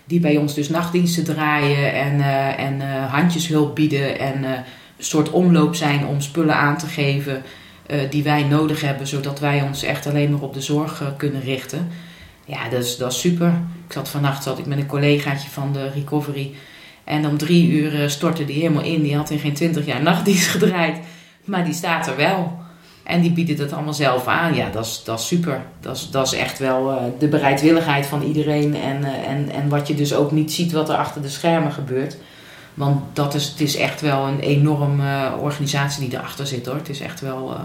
die 0.05 0.19
bij 0.19 0.37
ons 0.37 0.53
dus 0.53 0.69
nachtdiensten 0.69 1.23
draaien 1.23 1.93
en, 1.93 2.17
uh, 2.17 2.59
en 2.59 2.81
handjeshulp 3.09 3.75
bieden. 3.75 4.19
En 4.19 4.43
een 4.43 4.63
soort 4.97 5.29
omloop 5.29 5.75
zijn 5.75 6.05
om 6.05 6.21
spullen 6.21 6.55
aan 6.55 6.77
te 6.77 6.85
geven 6.85 7.43
die 8.09 8.23
wij 8.23 8.43
nodig 8.43 8.81
hebben. 8.81 9.07
Zodat 9.07 9.39
wij 9.39 9.61
ons 9.61 9.83
echt 9.83 10.07
alleen 10.07 10.31
maar 10.31 10.41
op 10.41 10.53
de 10.53 10.61
zorg 10.61 11.13
kunnen 11.17 11.41
richten. 11.41 11.87
Ja, 12.45 12.69
dat 12.69 12.83
is, 12.83 12.97
dat 12.97 13.11
is 13.11 13.19
super. 13.19 13.53
Ik 13.89 13.95
zat 13.95 14.09
vannacht 14.09 14.43
zat 14.43 14.59
ik 14.59 14.65
met 14.65 14.77
een 14.77 14.85
collegaatje 14.85 15.49
van 15.49 15.73
de 15.73 15.89
recovery. 15.89 16.51
En 17.03 17.27
om 17.27 17.37
drie 17.37 17.69
uur 17.69 18.01
eh, 18.01 18.09
stortte 18.09 18.45
die 18.45 18.55
helemaal 18.55 18.83
in. 18.83 19.01
Die 19.01 19.15
had 19.15 19.29
in 19.29 19.39
geen 19.39 19.53
twintig 19.53 19.85
jaar 19.85 20.01
nachtdienst 20.01 20.47
gedraaid. 20.57 20.97
Maar 21.45 21.65
die 21.65 21.73
staat 21.73 22.07
er 22.07 22.15
wel. 22.15 22.59
En 23.03 23.21
die 23.21 23.31
biedt 23.31 23.59
het 23.59 23.73
allemaal 23.73 23.93
zelf 23.93 24.27
aan. 24.27 24.55
Ja, 24.55 24.69
dat 24.69 24.85
is, 24.85 25.01
dat 25.03 25.19
is 25.19 25.27
super. 25.27 25.61
Dat 25.79 25.95
is, 25.95 26.09
dat 26.09 26.25
is 26.25 26.33
echt 26.33 26.59
wel 26.59 26.91
uh, 26.91 27.01
de 27.19 27.27
bereidwilligheid 27.27 28.05
van 28.05 28.21
iedereen. 28.21 28.75
En, 28.75 29.01
uh, 29.01 29.27
en, 29.27 29.51
en 29.51 29.69
wat 29.69 29.87
je 29.87 29.95
dus 29.95 30.13
ook 30.13 30.31
niet 30.31 30.51
ziet 30.51 30.71
wat 30.71 30.89
er 30.89 30.95
achter 30.95 31.21
de 31.21 31.29
schermen 31.29 31.71
gebeurt. 31.71 32.17
Want 32.73 33.01
dat 33.13 33.33
is, 33.33 33.47
het 33.47 33.61
is 33.61 33.75
echt 33.75 34.01
wel 34.01 34.27
een 34.27 34.39
enorme 34.39 35.35
organisatie 35.39 36.09
die 36.09 36.17
erachter 36.17 36.47
zit 36.47 36.65
hoor. 36.65 36.75
Het 36.75 36.89
is 36.89 36.99
echt 36.99 37.19
wel, 37.19 37.57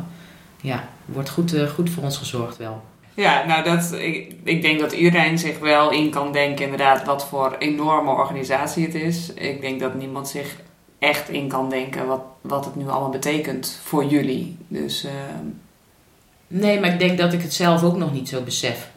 ja, 0.60 0.84
wordt 1.04 1.30
goed, 1.30 1.54
goed 1.74 1.90
voor 1.90 2.02
ons 2.02 2.16
gezorgd 2.16 2.56
wel. 2.56 2.82
Ja, 3.14 3.44
nou 3.46 3.64
dat, 3.64 3.92
ik, 3.92 4.34
ik 4.42 4.62
denk 4.62 4.80
dat 4.80 4.92
iedereen 4.92 5.38
zich 5.38 5.58
wel 5.58 5.90
in 5.90 6.10
kan 6.10 6.32
denken 6.32 6.64
inderdaad 6.64 7.04
wat 7.04 7.26
voor 7.26 7.56
enorme 7.58 8.10
organisatie 8.10 8.84
het 8.84 8.94
is. 8.94 9.32
Ik 9.34 9.60
denk 9.60 9.80
dat 9.80 9.94
niemand 9.94 10.28
zich 10.28 10.56
echt 10.98 11.28
in 11.28 11.48
kan 11.48 11.70
denken 11.70 12.06
wat, 12.06 12.22
wat 12.40 12.64
het 12.64 12.76
nu 12.76 12.88
allemaal 12.88 13.10
betekent 13.10 13.80
voor 13.82 14.04
jullie. 14.04 14.56
Dus, 14.68 15.04
uh... 15.04 15.10
Nee, 16.46 16.80
maar 16.80 16.92
ik 16.92 16.98
denk 16.98 17.18
dat 17.18 17.32
ik 17.32 17.42
het 17.42 17.54
zelf 17.54 17.82
ook 17.82 17.96
nog 17.96 18.12
niet 18.12 18.28
zo 18.28 18.42
besef. 18.42 18.90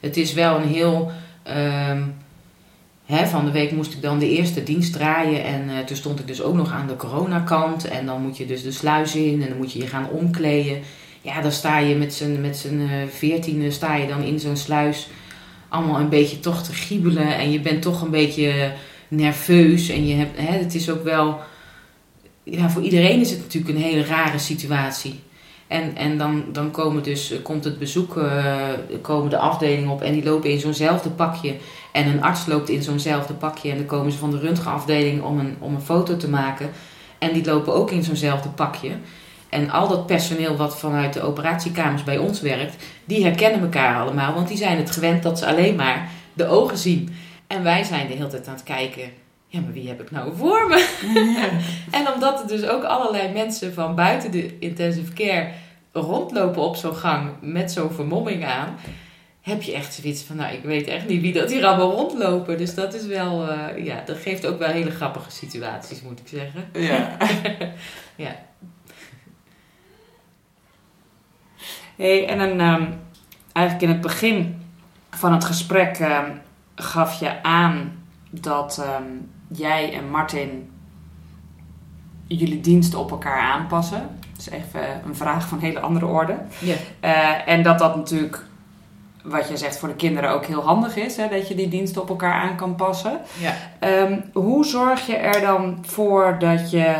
Het 0.00 0.16
is 0.16 0.32
wel 0.32 0.56
een 0.56 0.68
heel... 0.68 1.10
Uh, 1.48 2.02
hè, 3.06 3.26
van 3.26 3.44
de 3.44 3.50
week 3.50 3.72
moest 3.72 3.92
ik 3.92 4.02
dan 4.02 4.18
de 4.18 4.28
eerste 4.28 4.62
dienst 4.62 4.92
draaien 4.92 5.44
en 5.44 5.68
uh, 5.68 5.78
toen 5.78 5.96
stond 5.96 6.20
ik 6.20 6.26
dus 6.26 6.42
ook 6.42 6.54
nog 6.54 6.72
aan 6.72 6.86
de 6.86 6.96
coronakant. 6.96 7.88
En 7.88 8.06
dan 8.06 8.22
moet 8.22 8.36
je 8.36 8.46
dus 8.46 8.62
de 8.62 8.72
sluis 8.72 9.14
in 9.14 9.42
en 9.42 9.48
dan 9.48 9.58
moet 9.58 9.72
je 9.72 9.78
je 9.78 9.86
gaan 9.86 10.08
omkleden 10.10 10.82
ja, 11.24 11.40
dan 11.40 11.52
sta 11.52 11.78
je 11.78 11.94
met 11.94 12.14
z'n, 12.14 12.40
met 12.40 12.66
uh, 12.72 12.90
veertiende 13.08 13.70
sta 13.70 13.94
je 13.94 14.06
dan 14.06 14.22
in 14.22 14.40
zo'n 14.40 14.56
sluis 14.56 15.08
allemaal 15.68 16.00
een 16.00 16.08
beetje 16.08 16.40
toch 16.40 16.62
te 16.62 16.72
giebelen 16.72 17.36
en 17.36 17.50
je 17.50 17.60
bent 17.60 17.82
toch 17.82 18.02
een 18.02 18.10
beetje 18.10 18.72
nerveus 19.08 19.88
en 19.88 20.06
je 20.06 20.14
hebt, 20.14 20.38
hè, 20.38 20.58
het 20.58 20.74
is 20.74 20.90
ook 20.90 21.04
wel, 21.04 21.40
ja, 22.42 22.70
voor 22.70 22.82
iedereen 22.82 23.20
is 23.20 23.30
het 23.30 23.38
natuurlijk 23.38 23.74
een 23.74 23.82
hele 23.82 24.04
rare 24.04 24.38
situatie. 24.38 25.20
En, 25.66 25.96
en 25.96 26.18
dan, 26.18 26.44
dan 26.52 26.70
komen 26.70 27.02
dus, 27.02 27.34
komt 27.42 27.64
het 27.64 27.78
bezoek, 27.78 28.16
uh, 28.16 28.62
komen 29.00 29.30
de 29.30 29.38
afdelingen 29.38 29.90
op 29.90 30.02
en 30.02 30.12
die 30.12 30.24
lopen 30.24 30.50
in 30.50 30.60
zo'nzelfde 30.60 31.10
pakje. 31.10 31.54
En 31.92 32.06
een 32.06 32.22
arts 32.22 32.46
loopt 32.46 32.68
in 32.68 32.82
zo'nzelfde 32.82 33.34
pakje 33.34 33.70
en 33.70 33.76
dan 33.76 33.86
komen 33.86 34.12
ze 34.12 34.18
van 34.18 34.30
de 34.30 34.38
röntgenafdeling 34.38 35.22
om 35.22 35.38
een, 35.38 35.56
om 35.58 35.74
een 35.74 35.80
foto 35.80 36.16
te 36.16 36.28
maken. 36.28 36.70
En 37.18 37.32
die 37.32 37.44
lopen 37.44 37.74
ook 37.74 37.90
in 37.90 38.02
zo'nzelfde 38.02 38.48
pakje. 38.48 38.90
En 39.54 39.70
al 39.70 39.88
dat 39.88 40.06
personeel 40.06 40.56
wat 40.56 40.78
vanuit 40.78 41.12
de 41.12 41.22
operatiekamers 41.22 42.02
bij 42.02 42.18
ons 42.18 42.40
werkt, 42.40 42.84
die 43.04 43.22
herkennen 43.24 43.60
elkaar 43.60 44.00
allemaal, 44.00 44.34
want 44.34 44.48
die 44.48 44.56
zijn 44.56 44.76
het 44.76 44.90
gewend 44.90 45.22
dat 45.22 45.38
ze 45.38 45.46
alleen 45.46 45.74
maar 45.74 46.08
de 46.32 46.46
ogen 46.46 46.78
zien. 46.78 47.14
En 47.46 47.62
wij 47.62 47.84
zijn 47.84 48.06
de 48.06 48.12
hele 48.12 48.26
tijd 48.26 48.48
aan 48.48 48.54
het 48.54 48.62
kijken, 48.62 49.02
ja, 49.46 49.60
maar 49.60 49.72
wie 49.72 49.88
heb 49.88 50.00
ik 50.00 50.10
nou 50.10 50.36
voor 50.36 50.68
me? 50.68 50.88
en 51.98 52.12
omdat 52.14 52.40
er 52.40 52.46
dus 52.48 52.68
ook 52.68 52.84
allerlei 52.84 53.32
mensen 53.32 53.74
van 53.74 53.94
buiten 53.94 54.30
de 54.30 54.58
intensive 54.58 55.12
care 55.12 55.48
rondlopen 55.92 56.62
op 56.62 56.76
zo'n 56.76 56.96
gang 56.96 57.30
met 57.40 57.72
zo'n 57.72 57.92
vermomming 57.92 58.44
aan, 58.44 58.76
heb 59.40 59.62
je 59.62 59.74
echt 59.74 59.94
zoiets 59.94 60.22
van, 60.22 60.36
nou, 60.36 60.54
ik 60.54 60.62
weet 60.62 60.86
echt 60.86 61.08
niet 61.08 61.20
wie 61.20 61.32
dat 61.32 61.50
hier 61.50 61.64
allemaal 61.64 61.90
rondlopen. 61.90 62.58
Dus 62.58 62.74
dat 62.74 62.94
is 62.94 63.06
wel, 63.06 63.48
uh, 63.48 63.84
ja, 63.84 64.02
dat 64.06 64.16
geeft 64.16 64.46
ook 64.46 64.58
wel 64.58 64.68
hele 64.68 64.90
grappige 64.90 65.30
situaties, 65.30 66.02
moet 66.02 66.20
ik 66.20 66.28
zeggen. 66.28 66.64
Ja. 66.72 67.16
ja. 68.26 68.36
Hey, 71.96 72.28
en 72.28 72.60
um, 72.60 73.00
eigenlijk 73.52 73.86
in 73.86 73.92
het 73.92 74.00
begin 74.00 74.62
van 75.10 75.32
het 75.32 75.44
gesprek 75.44 75.98
um, 75.98 76.40
gaf 76.74 77.20
je 77.20 77.42
aan 77.42 77.92
dat 78.30 78.84
um, 79.00 79.30
jij 79.48 79.92
en 79.94 80.10
Martin 80.10 80.70
jullie 82.26 82.60
diensten 82.60 82.98
op 82.98 83.10
elkaar 83.10 83.40
aanpassen. 83.40 84.18
Dat 84.30 84.40
is 84.40 84.48
even 84.48 85.02
een 85.06 85.16
vraag 85.16 85.48
van 85.48 85.58
een 85.58 85.64
hele 85.64 85.80
andere 85.80 86.06
orde. 86.06 86.36
Ja. 86.58 86.74
Uh, 87.00 87.48
en 87.48 87.62
dat 87.62 87.78
dat 87.78 87.96
natuurlijk, 87.96 88.44
wat 89.22 89.48
je 89.48 89.56
zegt, 89.56 89.78
voor 89.78 89.88
de 89.88 89.94
kinderen 89.94 90.30
ook 90.30 90.46
heel 90.46 90.62
handig 90.62 90.96
is. 90.96 91.16
Hè, 91.16 91.28
dat 91.28 91.48
je 91.48 91.54
die 91.54 91.68
diensten 91.68 92.02
op 92.02 92.08
elkaar 92.08 92.42
aan 92.42 92.56
kan 92.56 92.74
passen. 92.74 93.20
Ja. 93.40 93.54
hoe 94.32 94.64
zorg 94.64 95.06
je 95.06 95.16
er 95.16 95.40
dan 95.40 95.78
voor 95.86 96.36
dat 96.38 96.70
je 96.70 96.96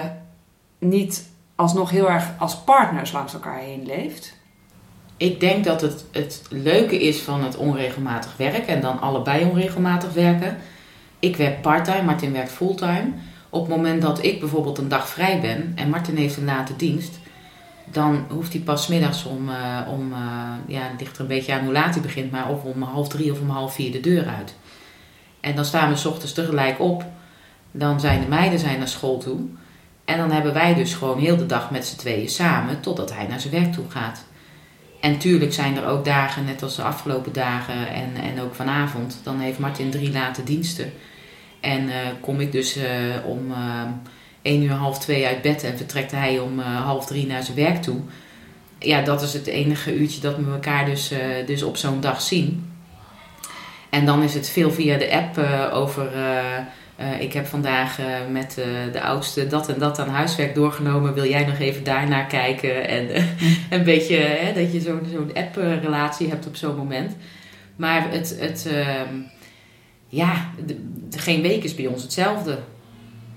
niet 0.78 1.28
alsnog 1.54 1.90
heel 1.90 2.11
erg 2.11 2.30
als 2.38 2.57
partners 2.57 3.12
langs 3.12 3.35
elkaar 3.35 3.59
heen 3.59 3.87
leeft? 3.87 4.34
Ik 5.16 5.40
denk 5.40 5.64
dat 5.64 5.81
het, 5.81 6.05
het 6.11 6.42
leuke 6.50 7.00
is 7.00 7.20
van 7.20 7.44
het 7.44 7.57
onregelmatig 7.57 8.37
werk 8.37 8.66
en 8.66 8.81
dan 8.81 9.00
allebei 9.00 9.44
onregelmatig 9.44 10.12
werken. 10.12 10.57
Ik 11.18 11.37
werk 11.37 11.62
parttime, 11.62 12.03
Martin 12.03 12.33
werkt 12.33 12.53
fulltime. 12.53 13.09
Op 13.50 13.61
het 13.66 13.77
moment 13.77 14.03
dat 14.03 14.24
ik 14.24 14.40
bijvoorbeeld 14.40 14.79
een 14.79 14.88
dag 14.88 15.09
vrij 15.09 15.40
ben 15.40 15.72
en 15.74 15.90
Martin 15.90 16.16
heeft 16.16 16.37
een 16.37 16.44
late 16.44 16.77
dienst, 16.77 17.18
dan 17.85 18.24
hoeft 18.29 18.53
hij 18.53 18.62
pas 18.62 18.88
middags 18.88 19.24
om, 19.24 19.48
uh, 19.48 19.81
om 19.90 20.12
uh, 20.12 20.18
ja, 20.66 20.83
het 20.83 21.00
ligt 21.00 21.14
er 21.14 21.20
een 21.20 21.27
beetje 21.27 21.53
aan 21.53 21.64
hoe 21.64 21.72
laat 21.72 21.94
hij 21.94 22.03
begint, 22.03 22.31
maar 22.31 22.48
of 22.48 22.62
om 22.62 22.83
half 22.83 23.09
drie 23.09 23.33
of 23.33 23.40
om 23.40 23.50
half 23.50 23.74
vier 23.74 23.92
de 23.92 24.00
deur 24.00 24.27
uit. 24.27 24.55
En 25.40 25.55
dan 25.55 25.64
staan 25.64 25.88
we 25.88 25.96
s 25.96 26.05
ochtends 26.05 26.33
tegelijk 26.33 26.81
op. 26.81 27.05
Dan 27.70 28.00
zijn 28.00 28.20
de 28.20 28.27
meiden 28.27 28.59
zijn 28.59 28.79
naar 28.79 28.88
school 28.88 29.18
toe. 29.18 29.40
En 30.05 30.18
dan 30.18 30.31
hebben 30.31 30.53
wij 30.53 30.74
dus 30.74 30.94
gewoon 30.94 31.18
heel 31.18 31.37
de 31.37 31.46
dag 31.46 31.70
met 31.70 31.87
z'n 31.87 31.96
tweeën 31.96 32.29
samen 32.29 32.81
totdat 32.81 33.14
hij 33.14 33.27
naar 33.27 33.40
zijn 33.40 33.53
werk 33.53 33.72
toe 33.72 33.90
gaat. 33.90 34.24
En 35.04 35.18
tuurlijk 35.18 35.52
zijn 35.52 35.76
er 35.76 35.86
ook 35.86 36.04
dagen, 36.04 36.44
net 36.44 36.62
als 36.62 36.76
de 36.76 36.82
afgelopen 36.82 37.32
dagen 37.32 37.88
en, 37.88 38.14
en 38.22 38.40
ook 38.40 38.54
vanavond, 38.54 39.20
dan 39.22 39.40
heeft 39.40 39.58
Martin 39.58 39.90
drie 39.90 40.12
late 40.12 40.42
diensten. 40.42 40.92
En 41.60 41.82
uh, 41.82 41.94
kom 42.20 42.40
ik 42.40 42.52
dus 42.52 42.76
uh, 42.76 42.84
om 43.26 43.50
uh, 43.50 43.82
1 44.42 44.62
uur 44.62 44.72
half 44.72 44.98
twee 44.98 45.26
uit 45.26 45.42
bed 45.42 45.62
en 45.62 45.76
vertrekt 45.76 46.10
hij 46.10 46.38
om 46.38 46.58
half 46.58 47.06
drie 47.06 47.26
naar 47.26 47.42
zijn 47.42 47.56
werk 47.56 47.82
toe. 47.82 48.00
Ja, 48.78 49.02
dat 49.02 49.22
is 49.22 49.32
het 49.32 49.46
enige 49.46 49.94
uurtje 49.96 50.20
dat 50.20 50.36
we 50.36 50.50
elkaar 50.52 50.84
dus, 50.84 51.12
dus 51.46 51.62
op 51.62 51.76
zo'n 51.76 52.00
dag 52.00 52.20
zien. 52.20 52.72
En 53.90 54.06
dan 54.06 54.22
is 54.22 54.34
het 54.34 54.48
veel 54.48 54.70
via 54.70 54.98
de 54.98 55.12
app 55.12 55.38
over 55.72 56.08
uh, 57.00 57.20
ik 57.20 57.33
heb 57.33 57.46
vandaag 57.46 58.00
uh, 58.00 58.07
met 58.30 58.57
uh, 58.59 58.92
de 58.92 59.00
oudste 59.00 59.46
dat 59.46 59.68
en 59.68 59.78
dat 59.78 59.98
aan 59.98 60.09
huiswerk 60.09 60.54
doorgenomen. 60.54 61.14
Wil 61.14 61.28
jij 61.28 61.44
nog 61.44 61.59
even 61.59 61.85
daarnaar 61.85 62.26
kijken? 62.26 62.88
En 62.88 63.09
een 63.78 63.85
beetje 63.85 64.16
hè, 64.16 64.52
dat 64.62 64.72
je 64.72 64.80
zo'n 64.80 65.07
zo'n 65.12 65.35
app-relatie 65.35 66.28
hebt 66.28 66.46
op 66.46 66.57
zo'n 66.57 66.76
moment. 66.76 67.16
Maar 67.76 68.11
het, 68.11 68.37
het 68.40 68.68
ehm, 68.72 69.14
ja, 70.09 70.50
de, 70.66 70.76
de, 71.09 71.18
geen 71.18 71.42
week 71.42 71.64
is 71.64 71.74
bij 71.74 71.87
ons 71.87 72.02
hetzelfde. 72.02 72.59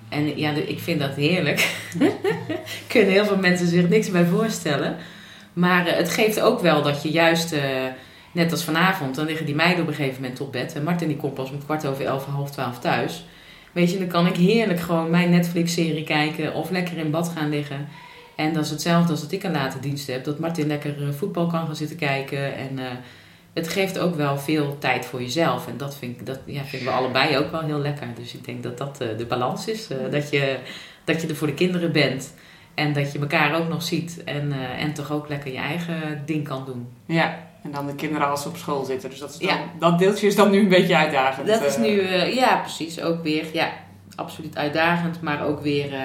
En 0.10 0.38
ja, 0.38 0.54
de, 0.54 0.67
ik 0.67 0.80
vind 0.80 1.00
dat 1.00 1.15
heerlijk. 1.15 1.70
Kunnen 2.88 3.12
heel 3.12 3.26
veel 3.26 3.38
mensen 3.38 3.67
zich 3.67 3.89
niks 3.89 4.12
bij 4.12 4.26
voorstellen. 4.26 4.96
Maar 5.54 5.96
het 5.96 6.10
geeft 6.10 6.39
ook 6.39 6.60
wel 6.60 6.82
dat 6.82 7.04
je 7.04 7.10
juist 7.10 7.56
net 8.32 8.52
als 8.52 8.63
vanavond, 8.63 9.15
dan 9.15 9.26
liggen 9.26 9.46
die 9.46 9.56
meiden 9.56 9.82
op 9.82 9.88
een 9.88 9.96
gegeven 9.96 10.22
moment 10.22 10.41
op 10.41 10.52
bed. 10.52 10.76
En 10.76 10.84
Martin 10.84 11.08
die 11.08 11.17
komt 11.17 11.34
pas 11.34 11.52
om 11.52 11.63
kwart 11.63 11.86
over 11.86 12.06
elf, 12.06 12.26
half 12.26 12.52
twaalf 12.52 12.80
thuis. 12.80 13.26
Weet 13.78 13.92
je, 13.92 13.98
dan 13.98 14.08
kan 14.08 14.28
ik 14.28 14.36
heerlijk 14.36 14.80
gewoon 14.80 15.10
mijn 15.10 15.30
Netflix-serie 15.30 16.04
kijken 16.04 16.54
of 16.54 16.70
lekker 16.70 16.98
in 16.98 17.12
bad 17.12 17.30
gaan 17.30 17.50
liggen. 17.50 17.88
En 18.36 18.54
dat 18.54 18.66
is 18.66 18.70
hetzelfde 18.70 19.12
als 19.12 19.22
dat 19.22 19.32
ik 19.32 19.44
een 19.44 19.52
late 19.52 19.80
dienst 19.80 20.08
heb. 20.08 20.24
Dat 20.24 20.40
Martin 20.40 20.68
lekker 20.68 21.08
eh, 21.08 21.13
voetbal 21.13 21.48
kan 21.48 21.66
gaan 21.66 21.76
zitten 21.76 21.98
kijken. 21.98 22.56
En 22.56 22.80
uh, 22.80 22.86
het 23.54 23.68
geeft 23.68 24.00
ook 24.00 24.16
wel 24.16 24.38
veel 24.38 24.78
tijd 24.78 25.06
voor 25.06 25.22
jezelf. 25.22 25.68
En 25.68 25.78
dat, 25.78 25.96
vind 25.96 26.20
ik, 26.20 26.26
dat 26.26 26.40
ja, 26.46 26.63
vinden 26.63 26.88
we 26.88 26.94
allebei 26.94 27.38
ook 27.38 27.52
wel 27.52 27.62
heel 27.62 27.80
lekker. 27.80 28.08
Dus 28.16 28.34
ik 28.34 28.46
denk 28.46 28.63
dat 28.63 28.78
dat 28.78 29.02
uh, 29.02 29.18
de 29.18 29.26
balans 29.26 29.68
is. 29.68 29.88
dat, 30.12 30.30
je, 30.30 30.58
dat 31.04 31.22
je 31.22 31.28
er 31.28 31.36
voor 31.36 31.48
de 31.48 31.54
kinderen 31.54 31.92
bent. 31.92 32.34
En 32.74 32.94
dat 32.94 33.12
je 33.12 33.20
elkaar 33.20 33.62
ook 33.62 33.68
nog 33.68 33.84
ziet. 33.84 34.24
En, 34.24 34.52
en 34.78 34.94
toch 34.94 35.12
ook 35.12 35.30
lekker 35.30 35.52
je 35.52 35.58
eigen 35.58 36.22
ding 36.26 36.48
kan 36.48 36.66
doen. 36.66 36.88
Ja, 37.06 37.47
en 37.63 37.72
dan 37.72 37.86
de 37.86 37.96
kinderen 37.96 38.30
als 38.30 38.41
ze 38.41 38.48
op 38.48 38.58
school 38.58 38.84
zitten. 38.84 39.10
Dus 39.10 39.20
dat, 39.20 39.30
is 39.30 39.38
dan, 39.38 39.48
ja. 39.48 39.60
dat 39.80 40.00
deeltje 40.00 40.28
is 40.28 40.36
dan 40.36 40.52
nu 40.52 40.60
een 40.60 40.70
beetje 40.70 40.98
uitdagend. 40.98 41.48
Dat 41.48 41.63
is 41.63 41.78
nu, 41.78 41.88
uh, 41.88 42.36
ja 42.36 42.58
precies, 42.58 43.02
ook 43.02 43.24
weer, 43.24 43.46
ja, 43.54 43.70
absoluut 44.15 44.58
uitdagend. 44.58 45.22
Maar 45.22 45.46
ook 45.46 45.62
weer, 45.62 45.93
uh, 45.93 46.00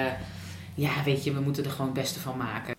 ja 0.73 0.91
weet 1.05 1.23
je, 1.23 1.33
we 1.33 1.39
moeten 1.39 1.63
er 1.63 1.71
gewoon 1.71 1.85
het 1.85 1.99
beste 1.99 2.19
van 2.19 2.37
maken. 2.37 2.75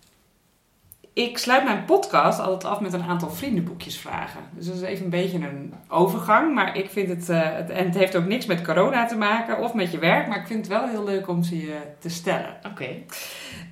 ik 1.13 1.37
sluit 1.37 1.63
mijn 1.63 1.85
podcast 1.85 2.39
altijd 2.39 2.73
af 2.73 2.79
met 2.79 2.93
een 2.93 3.03
aantal 3.03 3.29
vriendenboekjesvragen. 3.29 4.41
Dus 4.51 4.65
dat 4.65 4.75
is 4.75 4.81
even 4.81 5.03
een 5.03 5.09
beetje 5.09 5.37
een 5.37 5.73
overgang. 5.87 6.53
Maar 6.53 6.77
ik 6.77 6.89
vind 6.89 7.09
het, 7.09 7.29
uh, 7.29 7.41
het, 7.41 7.69
en 7.69 7.85
het 7.85 7.95
heeft 7.95 8.15
ook 8.15 8.25
niks 8.25 8.45
met 8.45 8.61
corona 8.61 9.05
te 9.05 9.15
maken 9.15 9.59
of 9.59 9.73
met 9.73 9.91
je 9.91 9.99
werk. 9.99 10.27
Maar 10.27 10.39
ik 10.39 10.47
vind 10.47 10.59
het 10.59 10.67
wel 10.67 10.87
heel 10.87 11.03
leuk 11.03 11.27
om 11.27 11.43
ze 11.43 11.57
je 11.57 11.77
te 11.99 12.09
stellen. 12.09 12.57
Oké. 12.71 12.87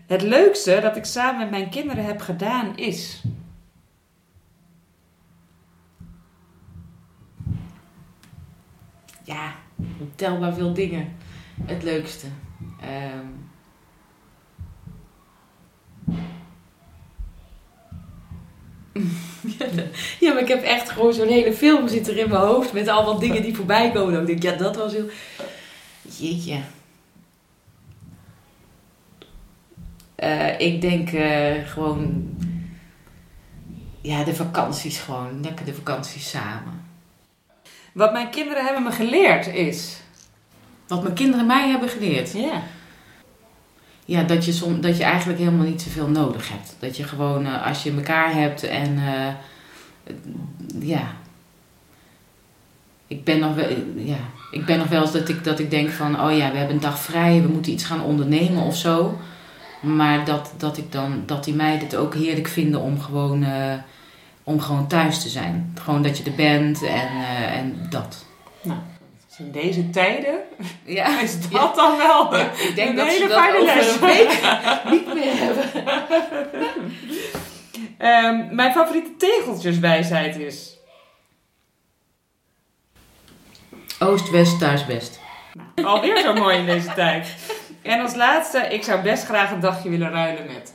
Het 0.07 0.21
leukste 0.21 0.79
dat 0.81 0.95
ik 0.95 1.05
samen 1.05 1.39
met 1.39 1.49
mijn 1.49 1.69
kinderen 1.69 2.05
heb 2.05 2.21
gedaan 2.21 2.77
is. 2.77 3.23
Ja, 9.23 9.55
ontelbaar 9.99 10.53
veel 10.53 10.73
dingen. 10.73 11.15
Het 11.65 11.83
leukste. 11.83 12.27
Ehm, 12.81 13.27
ja, 20.19 20.33
maar 20.33 20.41
ik 20.41 20.47
heb 20.47 20.63
echt 20.63 20.89
gewoon 20.89 21.13
zo'n 21.13 21.27
hele 21.27 21.53
film 21.53 21.87
zitten 21.87 22.17
in 22.17 22.29
mijn 22.29 22.41
hoofd 22.41 22.73
met 22.73 22.87
allemaal 22.87 23.19
dingen 23.19 23.41
die 23.41 23.55
voorbij 23.55 23.91
komen. 23.91 24.13
Dan 24.13 24.25
denk 24.25 24.37
ik, 24.37 24.43
ja, 24.43 24.57
dat 24.57 24.75
was 24.75 24.93
heel. 24.93 25.09
Jeetje. 26.17 26.59
Eh, 30.15 30.59
ik 30.59 30.81
denk 30.81 31.11
eh, 31.11 31.67
gewoon. 31.67 32.31
Ja, 34.01 34.23
de 34.23 34.35
vakanties 34.35 34.99
gewoon. 34.99 35.41
Lekker 35.41 35.65
de 35.65 35.73
vakanties 35.73 36.29
samen. 36.29 36.82
Wat 37.93 38.11
mijn 38.11 38.29
kinderen 38.29 38.65
hebben 38.65 38.83
me 38.83 38.91
geleerd 38.91 39.47
is. 39.47 39.97
Wat 40.87 41.03
mijn 41.03 41.15
kinderen 41.15 41.45
mij 41.45 41.69
hebben 41.69 41.89
geleerd. 41.89 42.31
Ja. 42.31 42.61
Ja, 44.05 44.23
dat 44.23 44.45
je, 44.45 44.51
som, 44.51 44.81
dat 44.81 44.97
je 44.97 45.03
eigenlijk 45.03 45.39
helemaal 45.39 45.65
niet 45.65 45.81
zoveel 45.81 46.07
nodig 46.07 46.49
hebt. 46.49 46.75
Dat 46.79 46.97
je 46.97 47.03
gewoon, 47.03 47.45
uh, 47.45 47.67
als 47.67 47.83
je 47.83 47.91
elkaar 47.91 48.33
hebt 48.33 48.63
en 48.63 48.97
uh, 48.97 49.27
ja. 50.79 51.11
Ik 53.07 53.23
ben, 53.23 53.39
nog 53.39 53.55
wel, 53.55 53.69
ja. 53.95 54.17
ik 54.51 54.65
ben 54.65 54.77
nog 54.77 54.87
wel 54.87 55.01
eens 55.01 55.11
dat 55.11 55.29
ik, 55.29 55.43
dat 55.43 55.59
ik 55.59 55.69
denk 55.69 55.89
van, 55.89 56.21
oh 56.21 56.37
ja, 56.37 56.51
we 56.51 56.57
hebben 56.57 56.75
een 56.75 56.81
dag 56.81 56.99
vrij, 56.99 57.41
we 57.41 57.47
moeten 57.47 57.71
iets 57.71 57.83
gaan 57.83 58.01
ondernemen 58.01 58.63
of 58.63 58.77
zo. 58.77 59.19
Maar 59.81 60.25
dat, 60.25 60.53
dat, 60.57 60.77
ik 60.77 60.91
dan, 60.91 61.23
dat 61.25 61.43
die 61.43 61.53
meiden 61.53 61.87
het 61.87 61.95
ook 61.95 62.15
heerlijk 62.15 62.47
vinden 62.47 62.79
om 62.79 63.01
gewoon, 63.01 63.43
uh, 63.43 63.73
om 64.43 64.59
gewoon 64.59 64.87
thuis 64.87 65.21
te 65.21 65.29
zijn. 65.29 65.75
Gewoon 65.83 66.01
dat 66.03 66.17
je 66.17 66.23
er 66.23 66.35
bent 66.35 66.83
en, 66.83 67.09
en 67.53 67.87
dat. 67.89 68.25
Nou, 68.61 68.79
in 69.37 69.51
deze 69.51 69.89
tijden 69.89 70.39
ja. 70.85 71.19
is 71.21 71.41
dat 71.41 71.51
ja. 71.51 71.73
dan 71.75 71.97
wel 71.97 72.35
ja, 72.35 72.51
ik 72.51 72.75
denk 72.75 72.89
een 72.89 72.95
dat 72.95 73.07
hele 73.07 73.19
ze 73.19 73.27
dat 73.27 73.37
fijne 73.39 73.57
over 73.57 73.75
les. 73.75 73.95
een 73.95 73.99
week 73.99 74.39
niet 74.93 75.13
meer 75.13 75.33
hebben. 75.35 75.83
um, 77.99 78.47
mijn 78.55 78.71
favoriete 78.71 79.15
tegeltjeswijsheid 79.17 80.37
is... 80.37 80.71
Oost, 83.99 84.29
west, 84.29 84.59
thuis, 84.59 84.85
best. 84.85 85.19
Nou, 85.75 85.87
alweer 85.87 86.17
zo 86.17 86.33
mooi 86.33 86.57
in 86.57 86.65
deze 86.65 86.93
tijd. 86.93 87.35
En 87.81 87.99
als 87.99 88.15
laatste, 88.15 88.59
ik 88.59 88.83
zou 88.83 89.01
best 89.01 89.25
graag 89.25 89.51
een 89.51 89.59
dagje 89.59 89.89
willen 89.89 90.09
ruilen 90.09 90.45
met... 90.45 90.72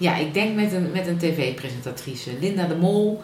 Ja, 0.00 0.16
ik 0.16 0.34
denk 0.34 0.54
met 0.54 0.72
een, 0.72 0.90
met 0.90 1.06
een 1.06 1.18
tv-presentatrice. 1.18 2.38
Linda 2.38 2.66
de 2.66 2.76
Mol. 2.76 3.22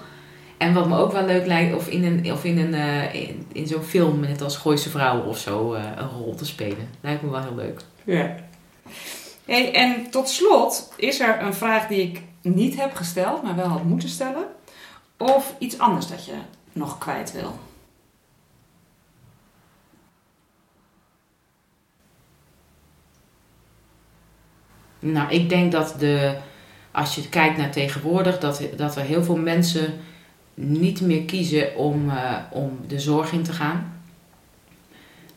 En 0.56 0.74
wat 0.74 0.88
me 0.88 0.98
ook 0.98 1.12
wel 1.12 1.24
leuk 1.24 1.46
lijkt, 1.46 1.74
of 1.74 1.88
in, 1.88 2.04
een, 2.04 2.32
of 2.32 2.44
in, 2.44 2.58
een, 2.58 2.74
uh, 2.74 3.14
in, 3.14 3.46
in 3.52 3.66
zo'n 3.66 3.82
film, 3.82 4.20
net 4.20 4.42
als 4.42 4.56
Gooise 4.56 4.90
Vrouw 4.90 5.22
of 5.22 5.38
zo, 5.38 5.74
uh, 5.74 5.82
een 5.96 6.08
rol 6.08 6.34
te 6.34 6.44
spelen. 6.44 6.88
Lijkt 7.00 7.22
me 7.22 7.30
wel 7.30 7.42
heel 7.42 7.54
leuk. 7.54 7.80
Ja. 8.04 8.34
Hey, 9.44 9.74
en 9.74 10.10
tot 10.10 10.28
slot 10.28 10.92
is 10.96 11.20
er 11.20 11.42
een 11.42 11.54
vraag 11.54 11.86
die 11.86 12.02
ik 12.02 12.22
niet 12.42 12.76
heb 12.76 12.94
gesteld, 12.94 13.42
maar 13.42 13.56
wel 13.56 13.66
had 13.66 13.84
moeten 13.84 14.08
stellen. 14.08 14.46
Of 15.16 15.54
iets 15.58 15.78
anders 15.78 16.06
dat 16.06 16.24
je 16.24 16.34
nog 16.72 16.98
kwijt 16.98 17.32
wil. 17.32 17.58
Nou, 24.98 25.30
ik 25.30 25.48
denk 25.48 25.72
dat 25.72 25.94
de, 25.98 26.36
als 26.96 27.14
je 27.14 27.28
kijkt 27.28 27.56
naar 27.56 27.70
tegenwoordig, 27.70 28.38
dat, 28.38 28.62
dat 28.76 28.96
er 28.96 29.02
heel 29.02 29.24
veel 29.24 29.37
mensen 29.37 29.94
niet 30.54 31.00
meer 31.00 31.22
kiezen 31.22 31.76
om, 31.76 32.09
uh, 32.09 32.37
om 32.50 32.78
de 32.87 33.00
zorg 33.00 33.32
in 33.32 33.42
te 33.42 33.52
gaan. 33.52 34.00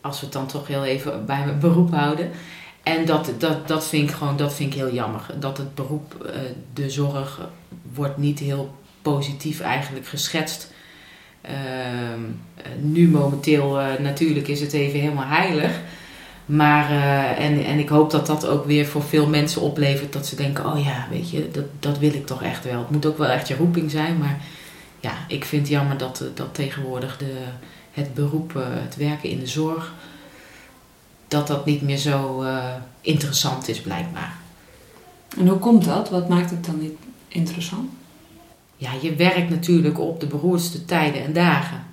Als 0.02 0.19
we 0.19 0.26
het 0.26 0.34
dan 0.34 0.48
toch 0.48 0.67
heel 0.67 0.86
even 0.86 1.26
bij 1.26 1.45
mijn 1.45 1.60
beroep 1.60 1.91
houden. 1.91 2.30
En 2.84 3.06
dat, 3.06 3.34
dat, 3.38 3.67
dat, 3.67 3.88
vind 3.88 4.10
ik 4.10 4.15
gewoon, 4.15 4.38
dat 4.38 4.54
vind 4.54 4.74
ik 4.74 4.80
heel 4.80 4.93
jammer. 4.93 5.22
Dat 5.39 5.58
het 5.58 5.76
beroep, 5.76 6.15
uh, 6.26 6.32
de 6.74 6.89
zorg, 6.89 7.48
wordt 7.93 8.17
niet 8.17 8.39
heel 8.39 8.76
positief 9.02 9.60
eigenlijk 9.60 10.08
geschetst. 10.08 10.74
Uh, 11.45 11.52
nu 12.80 13.08
momenteel, 13.08 13.80
natuurlijk 14.00 14.48
is 14.48 14.62
het 14.62 14.74
even 14.74 15.00
helemaal 15.00 15.28
heilig. 15.28 15.80
Maar, 16.50 16.92
uh, 16.92 17.46
en, 17.46 17.66
en 17.66 17.80
ik 17.80 17.90
hoop 17.90 18.12
dat 18.12 18.26
dat 18.28 18.48
ook 18.48 18.66
weer 18.66 18.86
voor 18.86 19.04
veel 19.04 19.28
mensen 19.28 19.62
oplevert. 19.62 20.14
Dat 20.14 20.28
ze 20.28 20.36
denken, 20.36 20.66
oh 20.66 20.84
ja, 20.84 21.08
weet 21.10 21.30
je, 21.30 21.50
dat, 21.52 21.64
dat 21.80 21.98
wil 21.98 22.14
ik 22.14 22.26
toch 22.26 22.44
echt 22.44 22.64
wel. 22.64 22.80
Het 22.80 22.90
moet 22.90 23.06
ook 23.06 23.18
wel 23.18 23.28
echt 23.28 23.48
je 23.48 23.56
roeping 23.56 23.92
zijn. 23.92 24.18
Maar 24.18 24.42
ja, 25.00 25.12
ik 25.28 25.46
vind 25.46 25.62
het 25.62 25.72
jammer 25.72 25.98
dat, 25.98 26.24
dat 26.34 26.56
tegenwoordig 26.56 27.18
de, 27.18 27.34
het 27.92 28.14
beroep, 28.14 28.54
uh, 28.56 28.64
het 28.68 28.96
werken 28.96 29.30
in 29.30 29.40
de 29.40 29.48
zorg... 29.48 29.94
dat 31.28 31.48
dat 31.48 31.66
niet 31.66 31.82
meer 31.82 31.98
zo 31.98 32.44
uh, 32.44 32.74
interessant 33.02 33.68
is 33.68 33.82
blijkbaar. 33.82 34.34
En 35.38 35.48
hoe 35.48 35.60
komt 35.60 35.86
dat? 35.86 36.10
Wat 36.10 36.30
maakt 36.30 36.50
het 36.50 36.66
dan 36.66 36.80
niet 36.80 36.98
interessant? 37.28 37.90
Ja, 38.78 38.92
je 39.02 39.16
werkt 39.16 39.50
natuurlijk 39.50 40.00
op 40.00 40.20
de 40.20 40.28
beroerdste 40.28 40.86
tijden 40.86 41.24
en 41.24 41.34
dagen. 41.34 41.86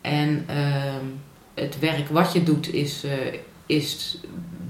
En 0.00 0.44
ehm, 0.46 1.04
het 1.54 1.78
werk 1.78 2.08
wat 2.08 2.32
je 2.32 2.42
doet 2.42 2.72
is 2.72 3.04
is 3.66 4.18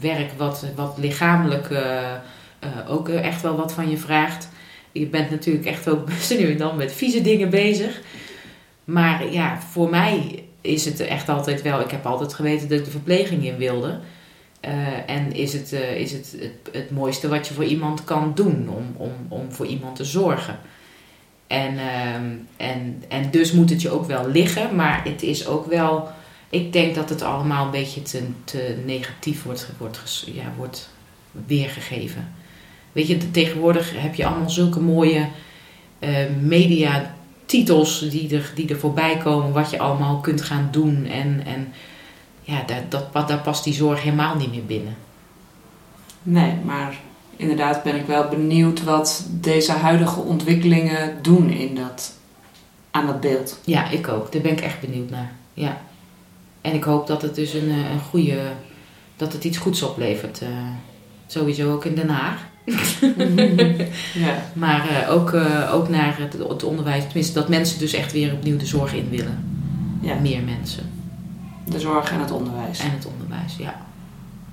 werk 0.01 0.33
wat, 0.37 0.65
wat 0.75 0.99
lichamelijk 0.99 1.71
uh, 1.71 1.79
uh, 2.65 2.91
ook 2.91 3.09
echt 3.09 3.43
wel 3.43 3.57
wat 3.57 3.73
van 3.73 3.91
je 3.91 3.97
vraagt. 3.97 4.49
Je 4.93 5.07
bent 5.07 5.31
natuurlijk 5.31 5.67
echt 5.67 5.89
ook 5.89 6.07
best 6.15 6.39
nu 6.39 6.51
en 6.51 6.59
dan 6.59 6.77
met 6.77 6.93
vieze 6.93 7.23
dingen 7.23 7.51
bezig. 7.51 8.01
Maar 8.85 9.33
ja, 9.33 9.61
voor 9.61 9.91
mij 9.91 10.45
is 10.61 10.85
het 10.85 11.01
echt 11.01 11.29
altijd 11.29 11.63
wel. 11.63 11.81
Ik 11.81 11.91
heb 11.91 12.07
altijd 12.07 12.35
geweten 12.35 12.69
dat 12.69 12.79
ik 12.79 12.85
de 12.85 12.91
verpleging 12.91 13.45
in 13.45 13.57
wilde. 13.57 13.99
En 15.07 15.33
is 15.33 15.53
het, 15.53 15.73
is 15.73 16.13
het, 16.13 16.37
het, 16.73 16.91
mooiste 16.91 17.29
wat 17.29 17.49
je 17.49 17.55
voor 17.55 17.65
iemand 17.65 18.05
kan 18.05 18.33
doen 18.35 18.69
om, 18.69 18.95
om, 18.97 19.13
om 19.29 19.53
voor 19.53 19.67
iemand 19.67 19.97
te 19.97 20.05
zorgen. 20.05 20.59
En, 21.47 21.79
en, 22.57 23.03
en 23.09 23.31
dus 23.31 23.53
moet 23.53 23.71
het 23.71 23.83
je 23.83 23.91
ook 23.91 24.07
wel 24.07 24.29
liggen, 24.29 24.75
maar 24.75 25.05
het 25.05 25.23
is 25.23 25.47
ook 25.47 25.67
wel 25.67 26.09
ik 26.51 26.73
denk 26.73 26.95
dat 26.95 27.09
het 27.09 27.23
allemaal 27.23 27.65
een 27.65 27.71
beetje 27.71 28.03
te, 28.03 28.23
te 28.45 28.83
negatief 28.85 29.43
wordt, 29.43 29.69
wordt, 29.79 30.25
ja, 30.33 30.53
wordt 30.57 30.89
weergegeven. 31.47 32.33
Weet 32.93 33.07
je, 33.07 33.31
tegenwoordig 33.31 33.93
heb 34.01 34.15
je 34.15 34.27
allemaal 34.27 34.51
zulke 34.51 34.81
mooie 34.81 35.29
uh, 35.99 36.17
mediatitels 36.41 38.09
die 38.11 38.37
er, 38.37 38.53
die 38.55 38.69
er 38.69 38.79
voorbij 38.79 39.17
komen, 39.17 39.53
wat 39.53 39.71
je 39.71 39.79
allemaal 39.79 40.21
kunt 40.21 40.43
gaan 40.43 40.69
doen. 40.71 41.07
En, 41.07 41.43
en 41.47 41.73
ja, 42.41 42.63
dat, 42.89 43.13
dat, 43.13 43.29
daar 43.29 43.39
past 43.39 43.65
die 43.65 43.75
zorg 43.75 44.03
helemaal 44.03 44.37
niet 44.37 44.51
meer 44.51 44.65
binnen. 44.65 44.97
Nee, 46.23 46.55
maar 46.65 46.97
inderdaad 47.37 47.83
ben 47.83 47.95
ik 47.95 48.07
wel 48.07 48.29
benieuwd 48.29 48.83
wat 48.83 49.27
deze 49.31 49.73
huidige 49.73 50.21
ontwikkelingen 50.21 51.19
doen 51.23 51.51
in 51.51 51.75
dat, 51.75 52.13
aan 52.91 53.07
dat 53.07 53.21
beeld. 53.21 53.61
Ja, 53.65 53.91
ik 53.91 54.09
ook. 54.09 54.33
Daar 54.33 54.43
ben 54.43 54.53
ik 54.53 54.61
echt 54.61 54.81
benieuwd 54.81 55.11
naar. 55.11 55.33
Ja. 55.55 55.81
En 56.67 56.75
ik 56.75 56.85
hoop 56.85 57.07
dat 57.07 57.23
het 57.23 57.35
dus 57.35 57.53
een, 57.53 57.69
een 57.69 58.01
goede, 58.01 58.41
dat 59.17 59.33
het 59.33 59.45
iets 59.45 59.59
goeds 59.59 59.83
oplevert. 59.83 60.43
Uh, 60.43 60.49
sowieso 61.27 61.73
ook 61.73 61.85
in 61.85 61.95
Den 61.95 62.09
Haag. 62.09 62.45
ja. 64.25 64.43
Maar 64.53 64.91
uh, 64.91 65.13
ook, 65.13 65.33
uh, 65.33 65.75
ook 65.75 65.89
naar 65.89 66.19
het, 66.19 66.33
het, 66.33 66.65
onderwijs, 66.65 67.05
tenminste 67.05 67.33
dat 67.33 67.49
mensen 67.49 67.79
dus 67.79 67.93
echt 67.93 68.13
weer 68.13 68.33
opnieuw 68.33 68.57
de 68.57 68.67
zorg 68.67 68.95
in 68.95 69.09
willen. 69.11 69.45
Ja. 70.01 70.15
Meer 70.15 70.43
mensen. 70.43 70.93
De 71.65 71.81
zorg 71.81 72.11
en 72.11 72.21
het 72.21 72.31
onderwijs. 72.31 72.79
En 72.79 72.91
het 72.91 73.07
onderwijs, 73.07 73.57
ja. 73.57 73.81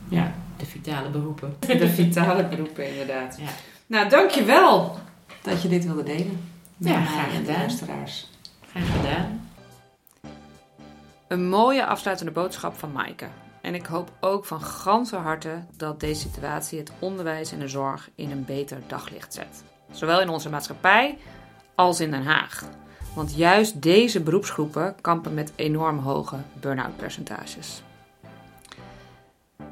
Ja. 0.08 0.34
De 0.58 0.66
vitale 0.66 1.10
beroepen. 1.10 1.56
De 1.80 1.90
vitale 1.90 2.48
beroepen, 2.48 2.90
inderdaad. 2.90 3.38
Ja. 3.40 3.50
Nou, 3.88 4.10
dankjewel 4.10 4.98
dat 5.42 5.62
je 5.62 5.68
dit 5.68 5.86
wilde 5.86 6.04
delen. 6.04 6.40
Ja, 6.78 7.06
graag 7.06 7.36
gedaan. 7.36 7.58
luisteraars. 7.58 8.30
Graag 8.72 8.86
gedaan. 8.86 9.43
Een 11.34 11.50
mooie 11.50 11.86
afsluitende 11.86 12.32
boodschap 12.32 12.76
van 12.76 12.92
Maaike. 12.92 13.28
En 13.62 13.76
ik 13.76 13.86
hoop 13.86 14.12
ook 14.20 14.46
van 14.46 14.62
ganse 14.62 15.16
harte 15.16 15.64
dat 15.78 16.00
deze 16.00 16.22
situatie 16.22 16.80
het 16.80 16.92
onderwijs 17.00 17.52
en 17.52 17.60
de 17.60 17.68
zorg 17.68 18.10
in 18.16 18.32
een 18.32 18.46
beter 18.46 18.78
daglicht 18.88 19.34
zet. 19.34 19.64
Zowel 19.92 20.22
in 20.22 20.30
onze 20.30 20.50
maatschappij 20.50 21.18
als 21.76 22.00
in 22.00 22.12
Den 22.12 22.24
Haag. 22.24 22.64
Want 23.16 23.36
juist 23.36 23.82
deze 23.82 24.22
beroepsgroepen 24.22 24.96
kampen 25.02 25.34
met 25.34 25.54
enorm 25.56 25.98
hoge 25.98 26.38
burn-out 26.60 26.98
percentages. 26.98 27.82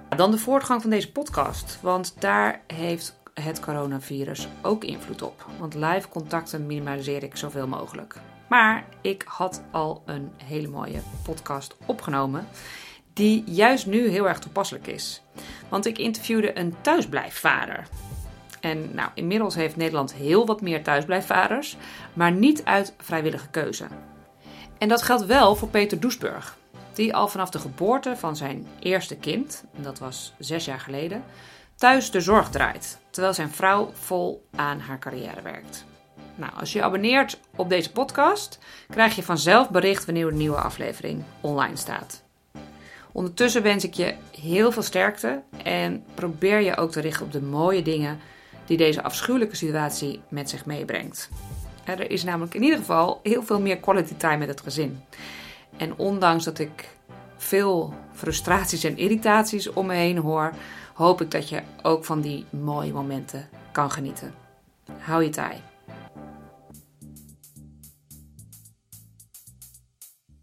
Dan 0.09 0.31
de 0.31 0.37
voortgang 0.37 0.81
van 0.81 0.89
deze 0.89 1.11
podcast, 1.11 1.79
want 1.81 2.15
daar 2.19 2.61
heeft 2.67 3.19
het 3.33 3.59
coronavirus 3.59 4.47
ook 4.61 4.83
invloed 4.83 5.21
op. 5.21 5.45
Want 5.59 5.73
live 5.73 6.09
contacten 6.09 6.65
minimaliseer 6.65 7.23
ik 7.23 7.35
zoveel 7.35 7.67
mogelijk. 7.67 8.15
Maar 8.51 8.85
ik 9.01 9.23
had 9.27 9.63
al 9.71 10.03
een 10.05 10.31
hele 10.43 10.67
mooie 10.67 11.01
podcast 11.23 11.75
opgenomen, 11.85 12.47
die 13.13 13.43
juist 13.45 13.85
nu 13.85 14.07
heel 14.07 14.27
erg 14.27 14.39
toepasselijk 14.39 14.87
is. 14.87 15.21
Want 15.69 15.85
ik 15.85 15.97
interviewde 15.97 16.57
een 16.59 16.75
thuisblijfvader. 16.81 17.87
En 18.61 18.95
nou, 18.95 19.09
inmiddels 19.13 19.55
heeft 19.55 19.75
Nederland 19.75 20.13
heel 20.13 20.45
wat 20.45 20.61
meer 20.61 20.83
thuisblijfvaders, 20.83 21.77
maar 22.13 22.31
niet 22.31 22.65
uit 22.65 22.93
vrijwillige 22.97 23.49
keuze. 23.49 23.87
En 24.77 24.87
dat 24.87 25.01
geldt 25.01 25.25
wel 25.25 25.55
voor 25.55 25.67
Peter 25.67 25.99
Doesburg, 25.99 26.57
die 26.93 27.15
al 27.15 27.27
vanaf 27.27 27.49
de 27.49 27.59
geboorte 27.59 28.17
van 28.17 28.35
zijn 28.35 28.67
eerste 28.79 29.15
kind, 29.17 29.63
dat 29.75 29.99
was 29.99 30.33
zes 30.39 30.65
jaar 30.65 30.79
geleden, 30.79 31.23
thuis 31.75 32.11
de 32.11 32.21
zorg 32.21 32.49
draait, 32.49 32.99
terwijl 33.09 33.33
zijn 33.33 33.51
vrouw 33.51 33.91
vol 33.93 34.47
aan 34.55 34.79
haar 34.79 34.99
carrière 34.99 35.41
werkt. 35.41 35.85
Nou, 36.35 36.51
als 36.59 36.73
je 36.73 36.83
abonneert 36.83 37.39
op 37.55 37.69
deze 37.69 37.91
podcast, 37.91 38.59
krijg 38.89 39.15
je 39.15 39.23
vanzelf 39.23 39.69
bericht 39.69 40.05
wanneer 40.05 40.27
een 40.27 40.37
nieuwe 40.37 40.57
aflevering 40.57 41.23
online 41.41 41.75
staat. 41.75 42.23
Ondertussen 43.11 43.63
wens 43.63 43.83
ik 43.83 43.93
je 43.93 44.13
heel 44.39 44.71
veel 44.71 44.81
sterkte 44.81 45.41
en 45.63 46.03
probeer 46.13 46.59
je 46.59 46.77
ook 46.77 46.91
te 46.91 47.01
richten 47.01 47.25
op 47.25 47.31
de 47.31 47.41
mooie 47.41 47.81
dingen 47.81 48.19
die 48.65 48.77
deze 48.77 49.03
afschuwelijke 49.03 49.55
situatie 49.55 50.21
met 50.29 50.49
zich 50.49 50.65
meebrengt. 50.65 51.29
Er 51.83 52.11
is 52.11 52.23
namelijk 52.23 52.53
in 52.53 52.63
ieder 52.63 52.77
geval 52.77 53.19
heel 53.23 53.43
veel 53.43 53.59
meer 53.59 53.77
quality 53.77 54.15
time 54.15 54.37
met 54.37 54.47
het 54.47 54.61
gezin. 54.61 55.03
En 55.77 55.97
ondanks 55.97 56.43
dat 56.43 56.59
ik 56.59 56.89
veel 57.37 57.93
frustraties 58.13 58.83
en 58.83 58.97
irritaties 58.97 59.73
om 59.73 59.85
me 59.85 59.93
heen 59.93 60.17
hoor, 60.17 60.53
hoop 60.93 61.21
ik 61.21 61.31
dat 61.31 61.49
je 61.49 61.61
ook 61.81 62.05
van 62.05 62.21
die 62.21 62.45
mooie 62.49 62.91
momenten 62.91 63.49
kan 63.71 63.91
genieten. 63.91 64.33
Hou 64.99 65.23
je 65.23 65.29
taai. 65.29 65.70